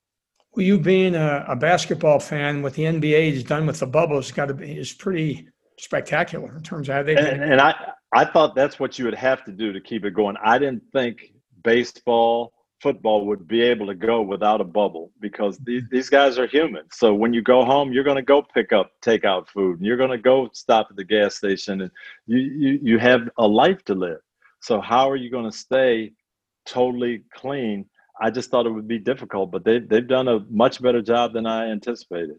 Well, 0.52 0.66
you 0.66 0.80
being 0.80 1.14
a, 1.14 1.44
a 1.46 1.54
basketball 1.56 2.18
fan, 2.18 2.62
what 2.62 2.74
the 2.74 2.82
NBA 2.82 3.34
has 3.34 3.44
done 3.44 3.66
with 3.66 3.78
the 3.78 3.86
bubble 3.86 4.16
has 4.16 4.32
got 4.32 4.46
to 4.46 4.54
be 4.54 4.72
is 4.72 4.92
pretty 4.92 5.46
spectacular 5.84 6.56
in 6.56 6.62
terms 6.62 6.88
of 6.88 6.94
how 6.94 7.02
they. 7.02 7.16
And, 7.16 7.42
and 7.42 7.60
I 7.60 7.74
I 8.12 8.24
thought 8.24 8.54
that's 8.54 8.78
what 8.78 8.98
you 8.98 9.04
would 9.04 9.14
have 9.14 9.44
to 9.44 9.52
do 9.52 9.72
to 9.72 9.80
keep 9.80 10.04
it 10.04 10.12
going. 10.12 10.36
I 10.42 10.58
didn't 10.58 10.82
think 10.92 11.32
baseball 11.62 12.52
football 12.80 13.26
would 13.26 13.46
be 13.46 13.62
able 13.62 13.86
to 13.86 13.94
go 13.94 14.22
without 14.22 14.60
a 14.60 14.64
bubble 14.64 15.12
because 15.20 15.58
these, 15.58 15.82
mm-hmm. 15.82 15.94
these 15.94 16.08
guys 16.08 16.38
are 16.38 16.46
human. 16.46 16.84
So 16.92 17.14
when 17.14 17.32
you 17.32 17.42
go 17.42 17.64
home, 17.64 17.92
you're 17.92 18.04
going 18.04 18.16
to 18.16 18.22
go 18.22 18.42
pick 18.42 18.72
up 18.72 18.90
takeout 19.02 19.48
food 19.48 19.78
and 19.78 19.86
you're 19.86 19.96
going 19.96 20.10
to 20.10 20.18
go 20.18 20.48
stop 20.52 20.88
at 20.90 20.96
the 20.96 21.04
gas 21.04 21.36
station 21.36 21.82
and 21.82 21.90
you, 22.26 22.38
you, 22.38 22.80
you 22.82 22.98
have 22.98 23.28
a 23.38 23.46
life 23.46 23.84
to 23.84 23.94
live. 23.94 24.20
So 24.60 24.80
how 24.80 25.10
are 25.10 25.16
you 25.16 25.30
going 25.30 25.50
to 25.50 25.56
stay 25.56 26.12
totally 26.66 27.24
clean? 27.34 27.86
I 28.20 28.30
just 28.30 28.50
thought 28.50 28.66
it 28.66 28.70
would 28.70 28.88
be 28.88 28.98
difficult, 28.98 29.50
but 29.50 29.64
they, 29.64 29.78
they've 29.78 30.06
done 30.06 30.28
a 30.28 30.40
much 30.50 30.82
better 30.82 31.02
job 31.02 31.32
than 31.32 31.46
I 31.46 31.70
anticipated. 31.70 32.36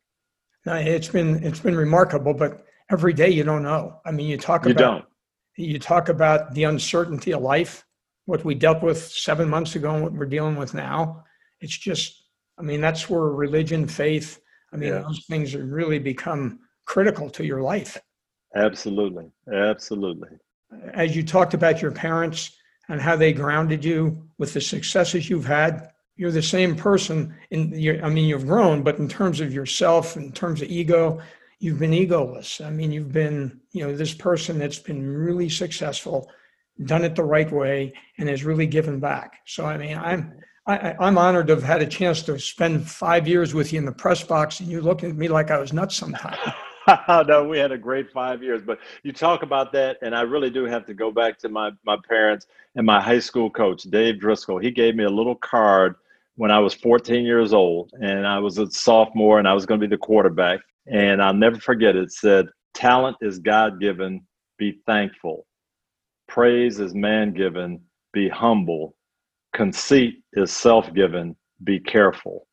It's 0.66 1.08
been, 1.08 1.44
it's 1.44 1.60
been 1.60 1.76
remarkable, 1.76 2.34
but 2.34 2.66
every 2.92 3.14
day 3.14 3.30
you 3.30 3.44
don't 3.44 3.64
know. 3.64 4.00
I 4.06 4.12
mean, 4.12 4.28
you 4.28 4.38
talk 4.38 4.66
you 4.66 4.72
about 4.72 4.80
don't. 4.80 5.06
you 5.58 5.80
talk 5.80 6.10
about 6.10 6.54
the 6.54 6.66
uncertainty 6.66 7.34
of 7.34 7.42
life, 7.42 7.86
what 8.26 8.44
we 8.44 8.56
dealt 8.56 8.84
with 8.84 9.02
seven 9.02 9.50
months 9.50 9.76
ago 9.76 9.94
and 9.94 10.04
what 10.04 10.14
we're 10.14 10.26
dealing 10.26 10.56
with 10.56 10.74
now. 10.74 11.24
It's 11.60 11.78
just, 11.78 12.24
I 12.58 12.64
mean, 12.64 12.82
that's 12.82 13.10
where 13.10 13.22
religion, 13.22 13.88
faith, 13.88 14.40
I 14.74 14.78
mean, 14.78 14.90
yeah. 14.90 15.00
those 15.00 15.26
things 15.30 15.56
really 15.56 16.00
become 16.00 16.60
critical 16.86 17.30
to 17.32 17.46
your 17.46 17.62
life. 17.62 17.98
Absolutely. 18.56 19.32
Absolutely. 19.54 20.30
As 20.94 21.16
you 21.16 21.24
talked 21.24 21.54
about 21.54 21.82
your 21.82 21.92
parents, 21.92 22.52
and 22.92 23.02
how 23.02 23.16
they 23.16 23.32
grounded 23.32 23.86
you 23.86 24.22
with 24.38 24.54
the 24.54 24.62
successes 24.62 25.30
you've 25.30 25.46
had. 25.46 25.92
You're 26.18 26.32
the 26.32 26.42
same 26.42 26.76
person 26.76 27.34
in 27.50 27.72
your, 27.72 28.04
I 28.04 28.10
mean, 28.10 28.26
you've 28.26 28.46
grown, 28.46 28.84
but 28.84 29.00
in 29.00 29.08
terms 29.08 29.40
of 29.40 29.54
yourself, 29.54 30.18
in 30.18 30.34
terms 30.34 30.62
of 30.62 30.70
ego, 30.70 31.22
you've 31.62 31.78
been 31.78 31.92
egoless. 31.92 32.66
I 32.66 32.72
mean, 32.72 32.92
you've 32.92 33.12
been, 33.12 33.62
you 33.72 33.86
know, 33.86 33.96
this 33.96 34.16
person 34.16 34.58
that's 34.58 34.80
been 34.80 35.08
really 35.08 35.48
successful, 35.48 36.30
done 36.86 37.04
it 37.04 37.16
the 37.16 37.24
right 37.24 37.50
way, 37.52 37.94
and 38.18 38.28
has 38.28 38.44
really 38.44 38.66
given 38.66 39.00
back. 39.00 39.42
So, 39.46 39.66
I 39.66 39.78
mean, 39.78 39.96
I'm, 39.96 40.34
I, 40.66 40.96
I'm 41.00 41.20
honored 41.20 41.48
to 41.48 41.54
have 41.54 41.64
had 41.64 41.84
a 41.84 41.88
chance 41.88 42.24
to 42.24 42.40
spend 42.40 42.90
five 42.90 43.28
years 43.28 43.54
with 43.54 43.72
you 43.72 43.78
in 43.78 43.86
the 43.86 43.92
press 43.92 44.24
box, 44.24 44.60
and 44.60 44.70
you 44.70 44.82
look 44.82 45.04
at 45.04 45.16
me 45.16 45.28
like 45.28 45.52
I 45.52 45.60
was 45.60 45.72
nuts 45.72 45.96
sometimes. 45.96 46.40
no, 47.28 47.48
we 47.48 47.60
had 47.60 47.72
a 47.72 47.78
great 47.78 48.12
five 48.12 48.42
years. 48.42 48.64
But 48.64 48.80
you 49.04 49.14
talk 49.14 49.44
about 49.44 49.72
that, 49.74 49.98
and 50.02 50.16
I 50.16 50.22
really 50.22 50.50
do 50.50 50.66
have 50.66 50.88
to 50.88 50.96
go 50.96 51.12
back 51.12 51.38
to 51.40 51.50
my 51.50 51.72
my 51.86 51.98
parents 52.10 52.48
and 52.76 52.88
my 52.88 53.00
high 53.00 53.20
school 53.20 53.52
coach, 53.52 53.84
Dave 53.84 54.20
Driscoll. 54.20 54.58
He 54.58 54.72
gave 54.72 54.96
me 54.96 55.04
a 55.04 55.10
little 55.10 55.36
card 55.36 55.96
when 56.38 56.50
I 56.50 56.58
was 56.58 56.74
14 56.74 57.24
years 57.24 57.54
old, 57.54 57.92
and 58.02 58.26
I 58.26 58.40
was 58.40 58.58
a 58.58 58.70
sophomore, 58.72 59.38
and 59.38 59.48
I 59.48 59.54
was 59.54 59.68
going 59.68 59.80
to 59.80 59.88
be 59.88 59.94
the 59.94 60.00
quarterback. 60.00 60.62
And 60.88 61.22
I'll 61.22 61.34
never 61.34 61.60
forget 61.60 61.96
it. 61.96 62.12
said, 62.12 62.48
"Talent 62.74 63.18
is 63.22 63.40
God 63.40 63.80
given. 63.80 64.26
Be 64.58 64.80
thankful. 64.86 65.46
Praise 66.28 66.80
is 66.80 66.94
man 66.94 67.34
given. 67.34 67.82
Be 68.14 68.30
humble. 68.30 68.96
Conceit 69.54 70.24
is 70.34 70.52
self 70.52 70.94
given. 70.94 71.36
Be 71.64 71.80
careful." 71.80 72.48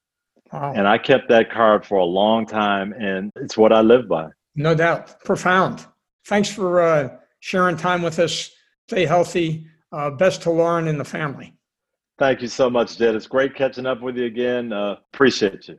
Wow. 0.52 0.72
And 0.74 0.88
I 0.88 0.98
kept 0.98 1.28
that 1.28 1.50
card 1.50 1.84
for 1.84 1.98
a 1.98 2.04
long 2.04 2.46
time, 2.46 2.92
and 2.94 3.30
it's 3.36 3.56
what 3.56 3.72
I 3.72 3.80
live 3.80 4.08
by. 4.08 4.28
No 4.54 4.74
doubt. 4.74 5.20
Profound. 5.24 5.86
Thanks 6.26 6.50
for 6.50 6.80
uh, 6.80 7.16
sharing 7.40 7.76
time 7.76 8.02
with 8.02 8.18
us. 8.18 8.50
Stay 8.88 9.04
healthy. 9.04 9.66
Uh, 9.92 10.10
best 10.10 10.42
to 10.42 10.50
Lauren 10.50 10.88
and 10.88 10.98
the 10.98 11.04
family. 11.04 11.54
Thank 12.18 12.42
you 12.42 12.48
so 12.48 12.68
much, 12.68 12.98
Jed. 12.98 13.14
It's 13.14 13.26
great 13.26 13.54
catching 13.54 13.86
up 13.86 14.02
with 14.02 14.16
you 14.16 14.24
again. 14.24 14.72
Uh, 14.72 14.96
appreciate 15.12 15.68
you. 15.68 15.78